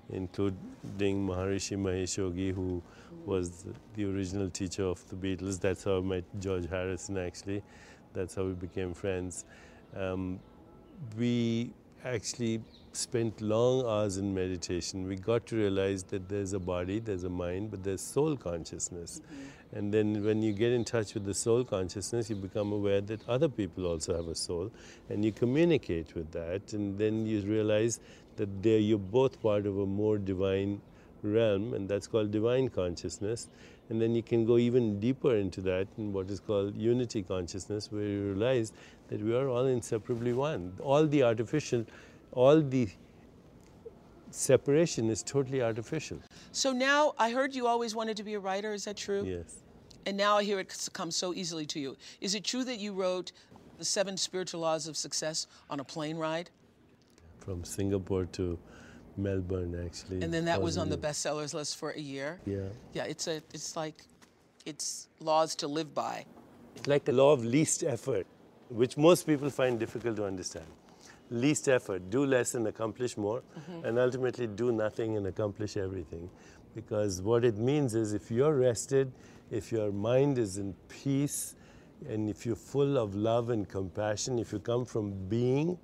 including 0.09 1.27
Maharishi 1.27 1.77
Mahesh 1.77 2.17
Yogi, 2.17 2.51
who 2.51 2.81
was 3.25 3.65
the 3.95 4.05
original 4.05 4.49
teacher 4.49 4.83
of 4.83 5.03
the 5.09 5.15
Beatles. 5.15 5.59
That's 5.59 5.83
how 5.83 5.97
I 5.97 6.01
met 6.01 6.23
George 6.39 6.69
Harrison. 6.69 7.17
Actually, 7.17 7.63
that's 8.15 8.33
how 8.33 8.45
we 8.45 8.53
became 8.53 8.93
friends. 8.93 9.45
Um, 9.95 10.39
we 11.17 11.71
actually 12.03 12.61
spent 12.93 13.41
long 13.41 13.85
hours 13.85 14.17
in 14.17 14.33
meditation. 14.33 15.07
We 15.07 15.15
got 15.17 15.45
to 15.47 15.55
realize 15.55 16.03
that 16.03 16.29
there's 16.29 16.53
a 16.53 16.59
body, 16.59 16.99
there's 16.99 17.25
a 17.25 17.29
mind, 17.29 17.71
but 17.71 17.83
there's 17.83 18.01
soul 18.01 18.37
consciousness. 18.37 19.21
And 19.73 19.93
then 19.93 20.23
when 20.23 20.41
you 20.41 20.53
get 20.53 20.71
in 20.71 20.85
touch 20.85 21.13
with 21.13 21.25
the 21.25 21.33
soul 21.33 21.63
consciousness, 21.63 22.29
you 22.29 22.35
become 22.35 22.71
aware 22.71 23.01
that 23.01 23.27
other 23.27 23.49
people 23.49 23.85
also 23.85 24.15
have 24.15 24.27
a 24.27 24.35
soul, 24.35 24.71
and 25.09 25.25
you 25.25 25.31
communicate 25.31 26.15
with 26.15 26.31
that. 26.31 26.73
And 26.73 26.97
then 26.97 27.25
you 27.25 27.41
realize 27.41 27.99
that 28.37 28.49
you're 28.63 28.97
both 28.97 29.41
part 29.41 29.65
of 29.65 29.77
a 29.79 29.85
more 29.85 30.17
divine 30.17 30.81
realm, 31.23 31.73
and 31.73 31.89
that's 31.89 32.07
called 32.07 32.31
divine 32.31 32.69
consciousness. 32.69 33.49
And 33.89 34.01
then 34.01 34.15
you 34.15 34.23
can 34.23 34.45
go 34.45 34.57
even 34.57 34.99
deeper 34.99 35.35
into 35.35 35.61
that 35.61 35.87
in 35.97 36.11
what 36.11 36.29
is 36.31 36.39
called 36.39 36.75
unity 36.75 37.21
consciousness, 37.21 37.91
where 37.91 38.03
you 38.03 38.33
realize 38.33 38.71
that 39.09 39.21
we 39.21 39.35
are 39.35 39.47
all 39.47 39.65
inseparably 39.65 40.33
one. 40.33 40.73
All 40.79 41.05
the 41.05 41.21
artificial, 41.21 41.85
all 42.31 42.61
the 42.61 42.89
separation 44.31 45.09
is 45.09 45.21
totally 45.23 45.61
artificial. 45.61 46.19
So 46.51 46.71
now 46.71 47.13
I 47.17 47.29
heard 47.29 47.55
you 47.55 47.67
always 47.67 47.95
wanted 47.95 48.17
to 48.17 48.23
be 48.23 48.33
a 48.33 48.39
writer. 48.39 48.73
Is 48.73 48.85
that 48.85 48.97
true? 48.97 49.23
Yes. 49.23 49.57
And 50.07 50.17
now 50.17 50.37
I 50.37 50.43
hear 50.43 50.59
it 50.59 50.89
comes 50.93 51.15
so 51.15 51.33
easily 51.33 51.65
to 51.67 51.79
you. 51.79 51.97
Is 52.21 52.35
it 52.35 52.43
true 52.43 52.63
that 52.63 52.79
you 52.79 52.93
wrote 52.93 53.31
the 53.77 53.85
seven 53.85 54.17
spiritual 54.17 54.61
laws 54.61 54.87
of 54.87 54.97
success 54.97 55.47
on 55.69 55.79
a 55.79 55.83
plane 55.83 56.17
ride? 56.17 56.49
From 57.39 57.63
Singapore 57.63 58.25
to 58.25 58.57
Melbourne, 59.17 59.81
actually. 59.85 60.21
And 60.21 60.33
then 60.33 60.45
that 60.45 60.61
was 60.61 60.77
on 60.77 60.89
the 60.89 60.97
bestsellers 60.97 61.53
list 61.53 61.77
for 61.77 61.91
a 61.91 61.99
year? 61.99 62.39
Yeah. 62.45 62.69
Yeah, 62.93 63.03
it's 63.03 63.27
a 63.27 63.37
it's 63.53 63.75
like 63.75 64.03
it's 64.65 65.07
laws 65.19 65.55
to 65.55 65.67
live 65.67 65.93
by. 65.93 66.25
It's 66.75 66.87
like 66.87 67.05
the 67.05 67.13
law 67.13 67.31
of 67.31 67.43
least 67.43 67.83
effort, 67.83 68.27
which 68.69 68.97
most 68.97 69.25
people 69.25 69.49
find 69.49 69.79
difficult 69.79 70.17
to 70.17 70.25
understand. 70.25 70.65
Least 71.29 71.67
effort, 71.69 72.09
do 72.09 72.25
less 72.25 72.53
and 72.53 72.67
accomplish 72.67 73.17
more, 73.17 73.41
mm-hmm. 73.41 73.85
and 73.85 73.97
ultimately 73.97 74.47
do 74.47 74.71
nothing 74.71 75.17
and 75.17 75.25
accomplish 75.27 75.75
everything. 75.77 76.29
Because 76.75 77.21
what 77.21 77.45
it 77.45 77.57
means 77.57 77.95
is 77.95 78.13
if 78.13 78.29
you're 78.29 78.53
rested, 78.53 79.11
if 79.49 79.71
your 79.71 79.91
mind 79.91 80.37
is 80.37 80.57
in 80.57 80.75
peace, 80.89 81.55
and 82.09 82.29
if 82.29 82.45
you're 82.45 82.55
full 82.55 82.97
of 82.97 83.15
love 83.15 83.49
and 83.49 83.67
compassion, 83.67 84.37
if 84.37 84.51
you 84.51 84.59
come 84.59 84.85
from 84.85 85.13
being 85.29 85.77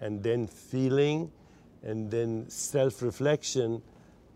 and 0.00 0.22
then 0.22 0.46
feeling 0.46 1.30
and 1.82 2.10
then 2.10 2.48
self 2.48 3.02
reflection, 3.02 3.82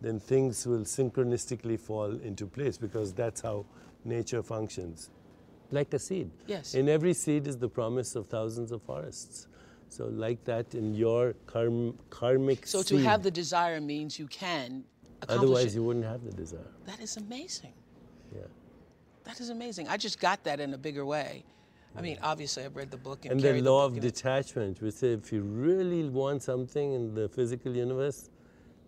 then 0.00 0.18
things 0.20 0.66
will 0.66 0.80
synchronistically 0.85 1.78
fall 1.78 2.11
into 2.20 2.46
place 2.46 2.76
because 2.78 3.12
that's 3.12 3.40
how 3.40 3.64
nature 4.04 4.42
functions. 4.42 5.11
Like 5.70 5.92
a 5.94 5.98
seed. 5.98 6.30
Yes. 6.46 6.74
In 6.74 6.88
every 6.88 7.14
seed 7.14 7.46
is 7.46 7.57
the 7.57 7.68
promise 7.68 8.14
of 8.14 8.26
thousands 8.28 8.70
of 8.70 8.83
forests. 8.83 9.48
So, 9.88 10.07
like 10.07 10.44
that, 10.44 10.74
in 10.74 10.94
your 10.94 11.35
karm, 11.46 11.94
karmic 12.11 12.66
So 12.66 12.83
seed, 12.83 12.98
to 12.98 13.04
have 13.04 13.22
the 13.22 13.30
desire 13.30 13.80
means 13.80 14.18
you 14.18 14.26
can 14.26 14.85
accomplish 15.22 15.38
otherwise 15.38 15.74
it. 15.74 15.78
you 15.78 15.85
wouldn't 15.85 16.04
have 16.04 16.24
the 16.24 16.33
desire. 16.33 16.70
That 16.87 17.00
is 17.00 17.16
amazing. 17.16 17.72
Yeah. 18.35 18.42
That 19.24 19.40
is 19.40 19.50
amazing. 19.50 19.88
I 19.88 19.96
just 19.96 20.20
got 20.20 20.44
that 20.44 20.61
in 20.61 20.74
a 20.74 20.78
bigger 20.78 21.07
way. 21.07 21.44
I 21.96 22.00
mean, 22.00 22.18
obviously, 22.22 22.64
I've 22.64 22.76
read 22.76 22.90
the 22.90 22.96
book 22.96 23.24
and, 23.24 23.33
And 23.33 23.40
the 23.40 23.61
law 23.62 23.88
book, 23.88 23.98
of 23.98 24.02
detachment, 24.02 24.83
which 24.83 24.94
says 24.94 25.18
if 25.22 25.33
you 25.33 25.42
really 25.42 26.09
want 26.09 26.42
something 26.42 26.92
in 26.92 27.14
the 27.14 27.28
physical 27.28 27.74
universe, 27.74 28.30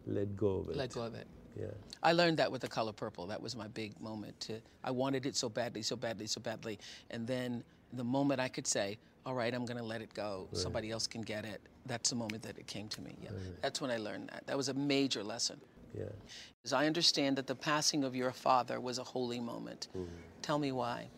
let 0.07 0.37
go 0.37 0.57
of 0.59 0.71
it. 0.71 0.77
Let 0.77 0.93
go 0.93 1.03
of 1.03 1.15
it. 1.15 1.27
Yeah. 1.59 1.67
I 2.03 2.13
learned 2.13 2.37
that 2.39 2.51
with 2.51 2.61
the 2.61 2.69
color 2.69 2.93
purple. 2.93 3.27
That 3.27 3.41
was 3.41 3.57
my 3.57 3.69
big 3.69 3.99
moment. 4.01 4.39
To, 4.41 4.61
I 4.85 4.91
wanted 4.91 5.25
it 5.25 5.37
so 5.37 5.49
badly, 5.49 5.83
so 5.83 5.97
badly, 5.97 6.27
so 6.27 6.41
badly. 6.41 6.79
And 7.11 7.27
then 7.27 7.65
the 7.93 8.05
moment 8.05 8.41
I 8.41 8.49
could 8.49 8.67
say, 8.67 8.99
all 9.25 9.35
right, 9.35 9.53
I'm 9.53 9.65
going 9.65 9.79
to 9.79 9.85
let 9.85 10.03
it 10.03 10.15
go, 10.15 10.49
somebody 10.53 10.91
else 10.91 11.07
can 11.07 11.23
get 11.23 11.45
it, 11.45 11.61
that's 11.87 12.11
the 12.11 12.17
moment 12.17 12.43
that 12.45 12.59
it 12.59 12.67
came 12.67 12.89
to 12.89 13.01
me. 13.01 13.17
Yeah. 13.23 13.31
That's 13.61 13.81
when 13.81 13.91
I 13.91 13.97
learned 13.97 14.29
that. 14.33 14.47
That 14.47 14.57
was 14.57 14.69
a 14.69 14.75
major 14.75 15.25
lesson. 15.25 15.61
Yeah. 15.97 16.05
As 16.65 16.73
I 16.73 16.87
understand 16.87 17.37
that 17.37 17.47
the 17.47 17.55
passing 17.55 18.05
of 18.05 18.15
your 18.15 18.31
father 18.33 18.79
was 18.81 18.99
a 18.99 19.05
holy 19.05 19.41
moment. 19.41 19.89
Mm-hmm. 19.97 20.11
Tell 20.43 20.59
me 20.59 20.71
why. 20.71 21.09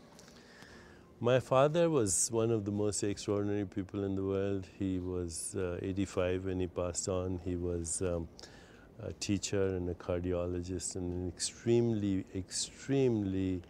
My 1.20 1.40
father 1.40 1.90
was 1.90 2.31
one 2.31 2.52
of 2.52 2.64
the 2.64 2.70
most 2.70 3.02
extraordinary 3.02 3.64
people 3.64 4.04
in 4.04 4.14
the 4.14 4.22
world. 4.22 4.68
He 4.78 5.00
was 5.00 5.57
uh, 5.59 5.76
85 5.83 6.44
when 6.44 6.61
he 6.61 6.68
passed 6.68 7.09
on. 7.09 7.40
He 7.44 7.57
was 7.57 8.00
um, 8.02 8.28
a 9.02 9.12
teacher 9.14 9.66
and 9.66 9.90
a 9.90 9.94
cardiologist 9.94 10.94
and 10.94 11.12
an 11.12 11.26
extremely, 11.26 12.24
extremely, 12.37 13.62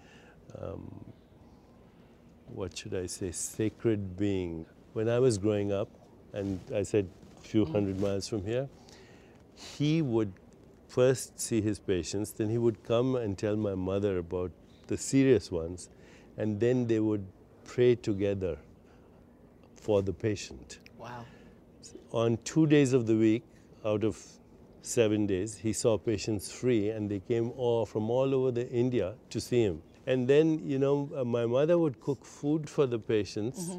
um, 0.61 1.07
what 2.49 2.77
should 2.77 2.95
I 2.95 3.07
say, 3.07 3.31
sacred 3.31 4.19
being. 4.19 4.67
When 4.93 5.09
I 5.09 5.19
was 5.19 5.39
growing 5.39 5.73
up, 5.73 5.89
and 6.35 6.61
I 6.75 6.83
said 6.83 7.09
a 7.39 7.41
few 7.41 7.65
hundred 7.65 7.99
miles 7.99 8.29
from 8.29 8.45
here, 8.45 8.69
he 9.55 10.03
would 10.03 10.35
first 10.87 11.41
see 11.41 11.63
his 11.63 11.79
patients, 11.79 12.31
then 12.33 12.51
he 12.51 12.59
would 12.59 12.85
come 12.85 13.17
and 13.17 13.39
tell 13.39 13.57
my 13.57 13.75
mother 13.75 14.19
about 14.19 14.51
the 14.89 14.99
serious 14.99 15.51
ones, 15.51 15.89
and 16.37 16.61
then 16.61 16.87
they 16.87 17.01
would 17.01 17.27
pray 17.69 17.95
together 17.95 18.57
for 19.77 20.03
the 20.03 20.13
patient. 20.13 20.79
Wow. 20.99 21.25
On 22.13 22.39
two 22.43 22.67
days 22.67 22.93
of 22.95 23.07
the 23.07 23.15
week, 23.15 23.45
out 23.85 24.05
of 24.05 24.19
seven 24.83 25.27
days, 25.27 25.57
he 25.57 25.73
saw 25.73 25.99
patients 25.99 26.51
free, 26.51 26.89
and 26.91 27.11
they 27.11 27.21
came 27.21 27.53
all 27.57 27.85
from 27.85 28.11
all 28.11 28.35
over 28.35 28.51
the 28.51 28.69
India 28.71 29.15
to 29.31 29.41
see 29.41 29.63
him. 29.63 29.83
And 30.07 30.27
then, 30.27 30.59
you 30.67 30.79
know, 30.79 31.11
uh, 31.15 31.25
my 31.25 31.45
mother 31.45 31.79
would 31.79 32.01
cook 32.01 32.25
food 32.25 32.69
for 32.69 32.87
the 32.87 32.99
patients, 32.99 33.77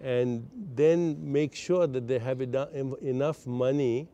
and 0.00 0.48
then 0.74 1.18
make 1.32 1.54
sure 1.54 1.86
that 1.88 2.06
they 2.06 2.20
have 2.20 2.40
enough 2.40 3.46
money 3.46 4.08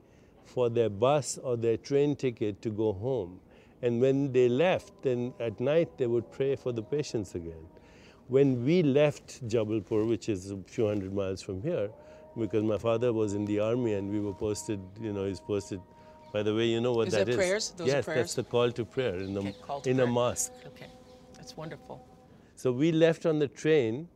for 0.46 0.70
their 0.70 0.88
bus 0.88 1.38
or 1.42 1.56
their 1.56 1.76
train 1.76 2.16
ticket 2.16 2.62
to 2.62 2.70
go 2.70 2.92
home. 2.92 3.40
And 3.82 4.00
when 4.00 4.32
they 4.32 4.48
left, 4.48 5.02
then 5.02 5.34
at 5.38 5.60
night 5.60 5.98
they 5.98 6.06
would 6.06 6.30
pray 6.32 6.56
for 6.56 6.72
the 6.72 6.82
patients 6.82 7.34
again. 7.34 7.66
When 8.30 8.64
we 8.64 8.84
left 8.84 9.44
Jabalpur, 9.48 10.08
which 10.08 10.28
is 10.28 10.52
a 10.52 10.58
few 10.64 10.86
hundred 10.86 11.12
miles 11.12 11.42
from 11.42 11.60
here, 11.62 11.90
because 12.38 12.62
my 12.62 12.78
father 12.78 13.12
was 13.12 13.34
in 13.34 13.44
the 13.44 13.58
army 13.58 13.94
and 13.94 14.08
we 14.08 14.20
were 14.20 14.32
posted, 14.32 14.78
you 15.00 15.12
know, 15.12 15.24
he's 15.24 15.40
posted. 15.40 15.80
By 16.32 16.44
the 16.44 16.54
way, 16.54 16.66
you 16.66 16.80
know 16.80 16.92
what 16.92 17.08
Is 17.08 17.14
that 17.14 17.28
is? 17.28 17.34
prayers? 17.34 17.70
Those 17.76 17.88
yes, 17.88 18.04
prayers? 18.04 18.20
that's 18.20 18.34
the 18.34 18.44
call 18.44 18.70
to 18.70 18.84
prayer 18.84 19.16
in, 19.16 19.36
a, 19.36 19.40
Okay, 19.40 19.90
in 19.90 19.98
a 19.98 20.06
mosque. 20.06 20.52
Okay. 20.64 20.86
That's 21.34 21.56
wonderful. 21.56 22.06
So 22.54 22.70
we 22.70 22.92
left 22.92 23.26
on 23.26 23.40
the 23.40 23.48
train. 23.48 24.08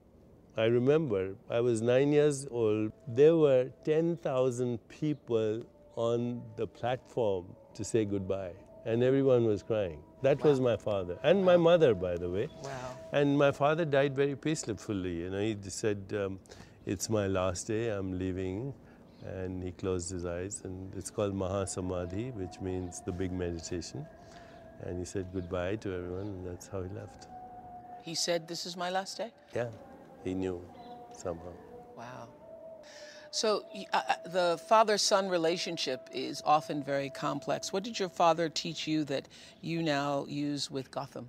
I 0.57 0.67
remember 0.67 1.35
I 1.51 1.61
was 1.61 1.83
nine 1.83 2.13
years 2.13 2.47
old. 2.53 2.93
There 3.09 3.37
were 3.37 3.71
10,000 3.85 4.79
people 4.89 5.65
on 5.97 6.41
the 6.55 6.69
platform 6.69 7.47
to 7.75 7.83
say 7.83 8.05
goodbye, 8.05 8.53
and 8.87 9.03
everyone 9.03 9.45
was 9.45 9.65
crying. 9.65 9.99
That 10.25 10.43
was 10.43 10.61
my 10.61 10.77
father, 10.77 11.19
and 11.23 11.45
my 11.45 11.57
mother, 11.57 11.95
by 11.95 12.17
the 12.17 12.31
way. 12.37 12.49
Wow. 12.63 12.71
And 13.13 13.39
my 13.39 13.53
father 13.53 13.85
died 13.85 14.17
very 14.17 14.37
peacefully. 14.47 15.15
You 15.23 15.31
know, 15.31 15.41
he 15.41 15.57
said, 15.69 16.15
um, 16.25 16.41
"It's 16.95 17.09
my 17.19 17.27
last 17.39 17.69
day. 17.73 17.83
I'm 17.97 18.19
leaving," 18.19 18.75
and 19.37 19.63
he 19.63 19.73
closed 19.85 20.11
his 20.11 20.25
eyes. 20.25 20.61
And 20.65 20.95
it's 21.03 21.11
called 21.11 21.35
Mahasamadhi, 21.35 22.27
which 22.43 22.61
means 22.61 23.01
the 23.11 23.13
big 23.23 23.33
meditation. 23.45 24.07
And 24.83 24.99
he 24.99 25.05
said 25.05 25.27
goodbye 25.33 25.77
to 25.77 25.95
everyone, 25.95 26.27
and 26.27 26.47
that's 26.47 26.69
how 26.69 26.83
he 26.83 26.91
left. 27.01 27.29
He 28.05 28.15
said, 28.15 28.47
This 28.47 28.67
is 28.67 28.77
my 28.77 28.91
last 28.91 29.17
day? 29.17 29.31
Yeah, 29.55 29.69
he 30.25 30.35
knew 30.35 30.61
somehow. 31.17 31.55
Wow. 31.97 32.29
So 33.35 33.65
uh, 33.93 33.97
uh, 33.97 34.15
the 34.27 34.61
father-son 34.69 35.29
relationship 35.29 36.09
is 36.13 36.41
often 36.47 36.85
very 36.85 37.11
complex. 37.11 37.73
What 37.73 37.83
did 37.83 37.99
your 37.99 38.09
father 38.09 38.49
teach 38.49 38.87
you 38.87 39.03
that 39.07 39.27
you 39.61 39.83
now 39.83 40.25
use 40.29 40.71
with 40.71 40.93
Gotham? 40.93 41.27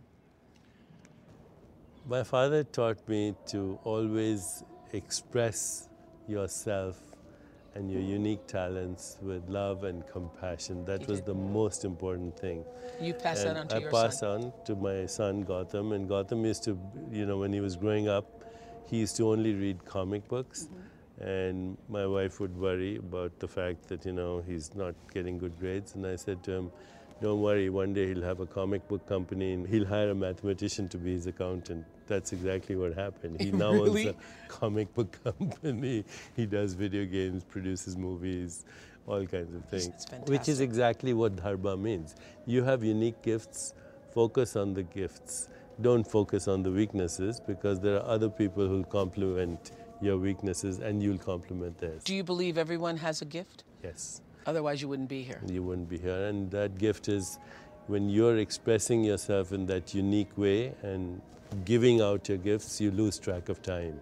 My 2.08 2.22
father 2.22 2.64
taught 2.64 3.00
me 3.10 3.34
to 3.48 3.80
always 3.84 4.64
express 4.94 5.90
yourself 6.28 7.02
and 7.74 7.92
your 7.92 8.02
unique 8.02 8.46
talents 8.46 9.18
with 9.24 9.50
love 9.50 9.84
and 9.84 10.06
compassion. 10.06 10.86
That 10.86 11.08
was 11.08 11.22
did. 11.22 11.26
the 11.26 11.34
most 11.34 11.86
important 11.86 12.40
thing. 12.40 12.64
You 13.02 13.16
pass 13.16 13.42
that 13.42 13.58
on 13.58 13.68
to 13.70 13.78
I 13.78 13.80
your 13.80 13.90
passed 13.90 14.20
son. 14.20 14.44
on 14.44 14.54
to 14.66 14.76
my 14.76 15.08
son 15.08 15.42
Gotham, 15.42 15.92
and 15.92 16.08
Gotham 16.08 16.46
used 16.46 16.64
to, 16.66 16.78
you 17.12 17.26
know, 17.26 17.40
when 17.40 17.52
he 17.52 17.62
was 17.62 17.76
growing 17.76 18.08
up, 18.08 18.44
he 18.86 18.98
used 18.98 19.18
to 19.18 19.28
only 19.32 19.56
read 19.56 19.84
comic 19.86 20.28
books. 20.28 20.66
Mm-hmm. 20.66 20.95
And 21.20 21.78
my 21.88 22.06
wife 22.06 22.40
would 22.40 22.56
worry 22.58 22.98
about 22.98 23.40
the 23.40 23.48
fact 23.48 23.88
that, 23.88 24.06
you 24.06 24.12
know, 24.12 24.44
he's 24.46 24.76
not 24.76 24.96
getting 25.14 25.38
good 25.38 25.58
grades. 25.60 25.96
And 25.96 26.06
I 26.06 26.16
said 26.18 26.44
to 26.44 26.52
him, 26.52 26.72
don't 27.22 27.42
worry, 27.42 27.70
one 27.70 27.94
day 27.94 28.08
he'll 28.08 28.24
have 28.24 28.42
a 28.42 28.46
comic 28.46 28.86
book 28.90 29.08
company 29.08 29.54
and 29.54 29.66
he'll 29.66 29.86
hire 29.86 30.10
a 30.10 30.16
mathematician 30.16 30.90
to 30.90 30.98
be 30.98 31.14
his 31.14 31.28
accountant. 31.28 31.86
That's 32.08 32.34
exactly 32.34 32.76
what 32.76 32.94
happened. 32.94 33.42
He 33.42 33.52
now 33.64 33.72
Really? 33.72 34.10
owns 34.10 34.18
a 34.18 34.48
comic 34.50 34.94
book 34.94 35.18
company. 35.24 36.04
He 36.36 36.46
does 36.46 36.74
video 36.74 37.06
games, 37.06 37.46
produces 37.46 37.96
movies, 37.96 38.66
all 39.08 39.26
kinds 39.26 39.56
of 39.56 39.64
things. 39.70 40.06
Which 40.28 40.50
is 40.50 40.60
exactly 40.60 41.14
what 41.14 41.38
dharma 41.38 41.78
means. 41.78 42.16
You 42.46 42.64
have 42.64 42.84
unique 42.84 43.22
gifts, 43.22 43.74
focus 44.14 44.58
on 44.58 44.74
the 44.74 44.84
gifts. 44.84 45.48
Don't 45.82 46.06
focus 46.06 46.48
on 46.50 46.64
the 46.64 46.72
weaknesses 46.72 47.40
because 47.40 47.80
there 47.80 47.96
are 47.96 48.06
other 48.06 48.30
people 48.30 48.68
who'll 48.68 48.84
complement 48.84 49.72
your 50.02 50.18
weaknesses 50.18 50.80
and 50.80 51.02
you'll 51.02 51.18
complement 51.18 51.78
theirs. 51.78 52.04
Do 52.04 52.16
you 52.16 52.24
believe 52.24 52.58
everyone 52.58 52.98
has 52.98 53.22
a 53.22 53.26
gift? 53.26 53.64
yes, 53.84 54.22
Otherwise, 54.48 54.80
you 54.82 54.88
wouldn't 54.88 55.10
be 55.10 55.24
here. 55.24 55.42
you 55.48 55.64
wouldn't 55.64 55.90
be 55.90 55.98
here. 55.98 56.26
And 56.28 56.52
that 56.52 56.78
gift 56.78 57.08
is 57.08 57.40
when 57.88 58.10
you're 58.10 58.38
expressing 58.38 59.04
yourself 59.04 59.52
in 59.52 59.66
that 59.68 59.94
unique 59.96 60.38
way 60.38 60.74
and 60.84 61.20
giving 61.66 62.00
out 62.02 62.30
your 62.30 62.38
gifts, 62.38 62.80
you 62.80 62.92
lose 62.92 63.18
track 63.18 63.50
of 63.50 63.62
time. 63.64 64.00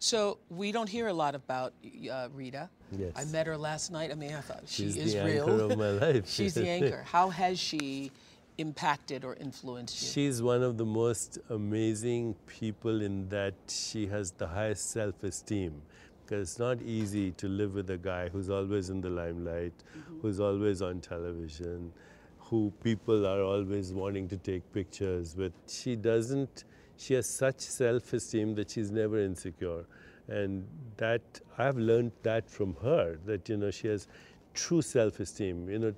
So 0.00 0.38
we 0.50 0.72
don't 0.72 0.88
hear 0.88 1.06
a 1.08 1.12
lot 1.12 1.34
about 1.34 1.72
uh, 2.10 2.28
Rita. 2.34 2.68
Yes. 2.96 3.12
I 3.16 3.24
met 3.26 3.46
her 3.46 3.56
last 3.56 3.90
night. 3.90 4.10
I 4.10 4.14
mean, 4.14 4.34
I 4.34 4.40
thought 4.40 4.62
she 4.66 4.84
She's 4.84 4.96
is 4.96 5.14
the 5.14 5.24
real. 5.24 5.48
anchor 5.50 5.62
of 5.72 5.78
my 5.78 5.90
life. 6.06 6.28
She's 6.28 6.54
the 6.54 6.68
anchor. 6.68 7.02
How 7.06 7.30
has 7.30 7.58
she 7.58 8.10
impacted 8.58 9.24
or 9.24 9.34
influenced 9.34 10.00
you? 10.00 10.08
She's 10.08 10.42
one 10.42 10.62
of 10.62 10.76
the 10.76 10.84
most 10.84 11.38
amazing 11.50 12.34
people 12.46 13.02
in 13.02 13.28
that 13.28 13.54
she 13.68 14.06
has 14.06 14.30
the 14.32 14.46
highest 14.46 14.90
self 14.90 15.22
esteem. 15.22 15.82
Because 16.24 16.48
it's 16.50 16.58
not 16.58 16.80
easy 16.80 17.32
to 17.32 17.48
live 17.48 17.74
with 17.74 17.90
a 17.90 17.98
guy 17.98 18.30
who's 18.30 18.48
always 18.48 18.88
in 18.88 19.02
the 19.02 19.10
limelight, 19.10 19.74
mm-hmm. 19.76 20.20
who's 20.20 20.40
always 20.40 20.80
on 20.80 21.00
television, 21.00 21.92
who 22.38 22.72
people 22.82 23.26
are 23.26 23.42
always 23.42 23.92
wanting 23.92 24.28
to 24.28 24.38
take 24.38 24.72
pictures 24.72 25.36
with. 25.36 25.52
She 25.68 25.96
doesn't, 25.96 26.64
she 26.96 27.14
has 27.14 27.28
such 27.28 27.60
self 27.60 28.12
esteem 28.14 28.54
that 28.54 28.70
she's 28.70 28.90
never 28.90 29.20
insecure. 29.20 29.84
And 30.28 30.66
that, 30.96 31.40
I've 31.58 31.76
learned 31.76 32.12
that 32.22 32.48
from 32.48 32.74
her, 32.82 33.18
that, 33.26 33.46
you 33.50 33.58
know, 33.58 33.70
she 33.70 33.88
has 33.88 34.08
true 34.54 34.80
self 34.80 35.20
esteem. 35.20 35.68
You 35.68 35.78
know, 35.78 35.94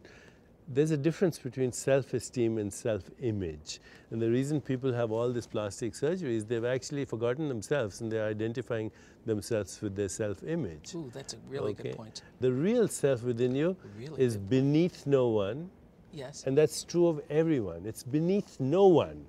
there's 0.68 0.90
a 0.90 0.96
difference 0.96 1.38
between 1.38 1.70
self-esteem 1.72 2.58
and 2.58 2.72
self-image. 2.72 3.80
And 4.10 4.20
the 4.20 4.28
reason 4.30 4.60
people 4.60 4.92
have 4.92 5.12
all 5.12 5.32
this 5.32 5.46
plastic 5.46 5.94
surgery 5.94 6.36
is 6.36 6.44
they've 6.44 6.64
actually 6.64 7.04
forgotten 7.04 7.48
themselves 7.48 8.00
and 8.00 8.10
they're 8.10 8.26
identifying 8.26 8.90
themselves 9.26 9.80
with 9.80 9.94
their 9.94 10.08
self-image. 10.08 10.94
Ooh, 10.94 11.10
that's 11.14 11.34
a 11.34 11.38
really 11.48 11.72
good 11.74 11.96
point. 11.96 12.22
The 12.40 12.52
real 12.52 12.88
self 12.88 13.22
within 13.22 13.54
you 13.54 13.76
Really 13.96 14.20
is 14.20 14.36
beneath 14.36 15.06
no 15.06 15.28
one, 15.28 15.70
Yes. 16.12 16.44
and 16.46 16.58
that's 16.58 16.82
true 16.82 17.06
of 17.06 17.20
everyone. 17.30 17.86
It's 17.86 18.02
beneath 18.02 18.58
no 18.58 18.86
one. 18.88 19.24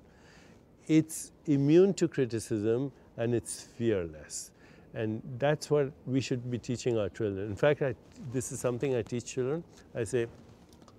It's 0.88 1.32
immune 1.46 1.94
to 1.96 2.08
criticism 2.08 2.92
and 3.18 3.36
it's 3.36 3.62
fearless. 3.62 4.52
And 4.94 5.22
that's 5.38 5.70
what 5.70 5.92
we 6.08 6.22
should 6.22 6.50
be 6.50 6.58
teaching 6.58 6.98
our 6.98 7.10
children. 7.10 7.48
In 7.48 7.56
fact, 7.56 7.82
I, 7.84 7.94
this 8.32 8.52
is 8.52 8.60
something 8.60 8.96
I 8.96 9.02
teach 9.04 9.26
children. 9.26 9.64
I 9.94 10.04
say, 10.04 10.28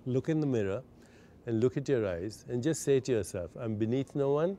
look 0.09 0.29
in 0.29 0.39
the 0.39 0.47
mirror 0.47 0.81
and 1.45 1.59
look 1.61 1.77
at 1.77 1.87
your 1.87 2.07
eyes 2.07 2.45
and 2.49 2.61
just 2.61 2.83
say 2.83 2.99
to 2.99 3.11
yourself, 3.11 3.51
I'm 3.59 3.75
beneath 3.75 4.15
no 4.15 4.31
one, 4.31 4.57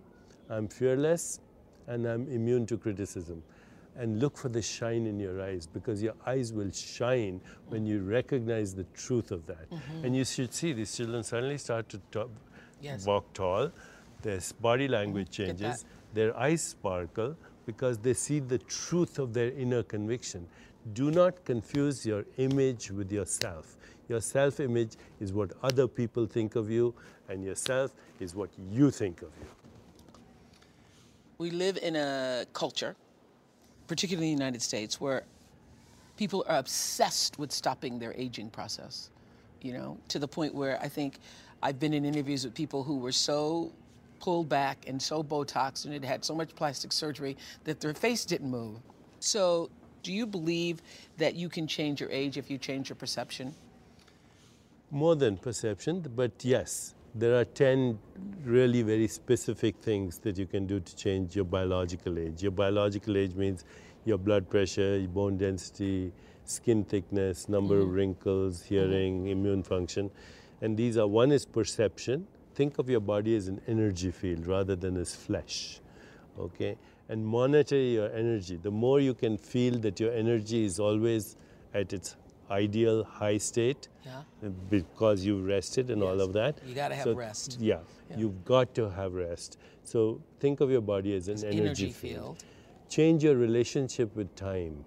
I'm 0.49 0.69
fearless, 0.69 1.41
and 1.87 2.07
I'm 2.07 2.29
immune 2.29 2.67
to 2.67 2.79
criticism. 2.79 3.43
And 3.97 4.21
look 4.21 4.39
for 4.39 4.49
the 4.49 4.63
shine 4.63 5.07
in 5.07 5.19
your 5.19 5.43
eyes 5.43 5.67
because 5.67 6.03
your 6.03 6.15
eyes 6.27 6.53
will 6.53 6.71
shine 6.71 7.41
when 7.69 7.85
you 7.85 8.03
recognize 8.03 8.75
the 8.75 8.85
truth 8.95 9.31
of 9.31 9.45
that. 9.47 9.69
Mm-hmm. 9.71 10.05
And 10.05 10.17
you 10.17 10.25
should 10.25 10.55
see 10.55 10.73
these 10.73 10.97
children 10.97 11.23
suddenly 11.25 11.59
start 11.59 11.89
to 11.91 11.99
talk, 12.11 12.31
Yes. 12.81 13.05
walk 13.05 13.31
tall, 13.35 13.71
their 14.23 14.41
body 14.61 14.89
language 14.89 15.31
changes, 15.31 15.85
their 16.15 16.35
eyes 16.37 16.63
sparkle 16.63 17.37
because 17.67 17.99
they 17.99 18.15
see 18.15 18.39
the 18.41 18.59
truth 18.59 19.19
of 19.19 19.35
their 19.35 19.51
inner 19.51 19.83
conviction. 19.83 20.47
Do 20.95 21.11
not 21.11 21.45
confuse 21.45 22.07
your 22.07 22.25
image 22.39 22.91
with 22.91 23.13
yourself. 23.13 23.77
Your 24.09 24.21
self 24.21 24.61
image 24.61 24.97
is 25.21 25.33
what 25.33 25.53
other 25.63 25.87
people 25.87 26.27
think 26.27 26.57
of 26.57 26.71
you, 26.71 26.95
and 27.29 27.45
yourself 27.45 27.95
is 28.19 28.35
what 28.35 28.51
you 28.71 28.91
think 28.91 29.23
of 29.23 29.31
you. 29.41 29.47
we 31.39 31.51
live 31.51 31.79
in 31.79 31.97
a 31.97 32.45
culture, 32.53 32.95
particularly 33.87 34.31
in 34.31 34.37
the 34.37 34.45
United 34.45 34.63
States, 34.63 35.01
where 35.01 35.25
people 36.17 36.45
are 36.49 36.59
obsessed 36.59 37.39
with 37.39 37.51
stopping 37.51 37.99
their 37.99 38.13
aging 38.15 38.51
process. 38.51 39.11
You 39.63 39.73
know, 39.75 39.99
to 40.09 40.19
the 40.19 40.29
point 40.29 40.55
where 40.55 40.79
I 40.83 40.89
think 40.89 41.19
I've 41.63 41.79
been 41.79 41.95
in 41.95 42.05
interviews 42.05 42.45
with 42.45 42.55
people 42.55 42.83
who 42.83 42.99
were 42.99 43.13
so 43.13 43.73
pulled 44.21 44.49
back 44.49 44.85
and 44.87 45.01
so 45.01 45.23
Botox 45.23 45.85
and 45.85 45.95
had 45.95 46.05
had 46.05 46.25
so 46.25 46.35
much 46.35 46.55
plastic 46.55 46.93
surgery 46.93 47.37
that 47.65 47.81
their 47.81 47.95
face 47.95 48.25
didn't 48.25 48.51
move. 48.51 48.79
So, 49.21 49.71
do 50.03 50.13
you 50.13 50.27
believe 50.27 50.83
that 51.19 51.35
you 51.35 51.49
can 51.49 51.67
change 51.67 52.01
your 52.01 52.11
age 52.11 52.37
if 52.37 52.51
you 52.51 52.59
change 52.59 52.89
your 52.89 52.97
perception? 52.97 53.55
More 54.91 55.15
than 55.15 55.37
perception, 55.37 56.05
but 56.17 56.33
yes, 56.43 56.95
there 57.15 57.39
are 57.39 57.45
10 57.45 57.99
really 58.45 58.83
very 58.83 59.09
specific 59.09 59.77
things 59.77 60.19
that 60.19 60.39
you 60.39 60.47
can 60.47 60.67
do 60.67 60.81
to 60.81 60.97
change 60.97 61.35
your 61.35 61.45
biological 61.45 62.19
age. 62.19 62.43
Your 62.43 62.53
biological 62.53 63.17
age 63.17 63.35
means 63.35 63.65
your 64.05 64.19
blood 64.19 64.49
pressure, 64.49 64.99
your 64.99 65.09
bone 65.09 65.37
density, 65.37 66.13
skin 66.45 66.85
thickness, 66.85 67.49
number 67.49 67.79
of 67.79 67.87
mm-hmm. 67.87 67.95
wrinkles, 67.95 68.63
mm-hmm. 68.63 68.75
hearing, 68.75 69.27
immune 69.29 69.63
function. 69.63 70.11
And 70.61 70.77
these 70.77 70.97
are 70.99 71.07
one 71.07 71.33
is 71.33 71.45
perception. 71.45 72.27
Think 72.55 72.79
of 72.79 72.89
your 72.89 73.01
body 73.01 73.37
as 73.37 73.49
an 73.49 73.61
energy 73.67 74.11
field 74.11 74.47
rather 74.47 74.77
than 74.77 74.97
as 74.97 75.15
flesh. 75.15 75.81
Okay? 76.39 76.77
And 77.11 77.27
monitor 77.27 77.77
your 77.77 78.09
energy. 78.19 78.57
The 78.57 78.71
more 78.71 79.01
you 79.01 79.15
can 79.15 79.37
feel 79.37 79.79
that 79.87 79.99
your 80.03 80.13
energy 80.13 80.65
is 80.65 80.79
always 80.89 81.37
at 81.75 81.93
its 81.93 82.17
ideal 82.59 83.03
high 83.05 83.39
state, 83.39 83.89
Yeah. 84.05 84.23
because 84.75 85.25
you've 85.27 85.45
rested 85.47 85.91
and 85.91 86.05
all 86.09 86.21
of 86.27 86.33
that. 86.35 86.61
You 86.67 86.75
gotta 86.75 86.95
have 87.01 87.05
So, 87.09 87.15
rest. 87.15 87.59
Yeah, 87.61 87.81
Yeah. 88.11 88.19
you've 88.21 88.45
got 88.45 88.75
to 88.77 88.89
have 88.99 89.15
rest. 89.15 89.59
So 89.83 90.21
think 90.45 90.61
of 90.61 90.71
your 90.77 90.81
body 90.93 91.15
as 91.17 91.29
an 91.29 91.39
energy, 91.45 91.61
energy 91.61 91.91
field. 91.91 92.25
field. 92.39 92.45
Change 92.89 93.25
your 93.25 93.37
relationship 93.37 94.15
with 94.23 94.33
time, 94.37 94.85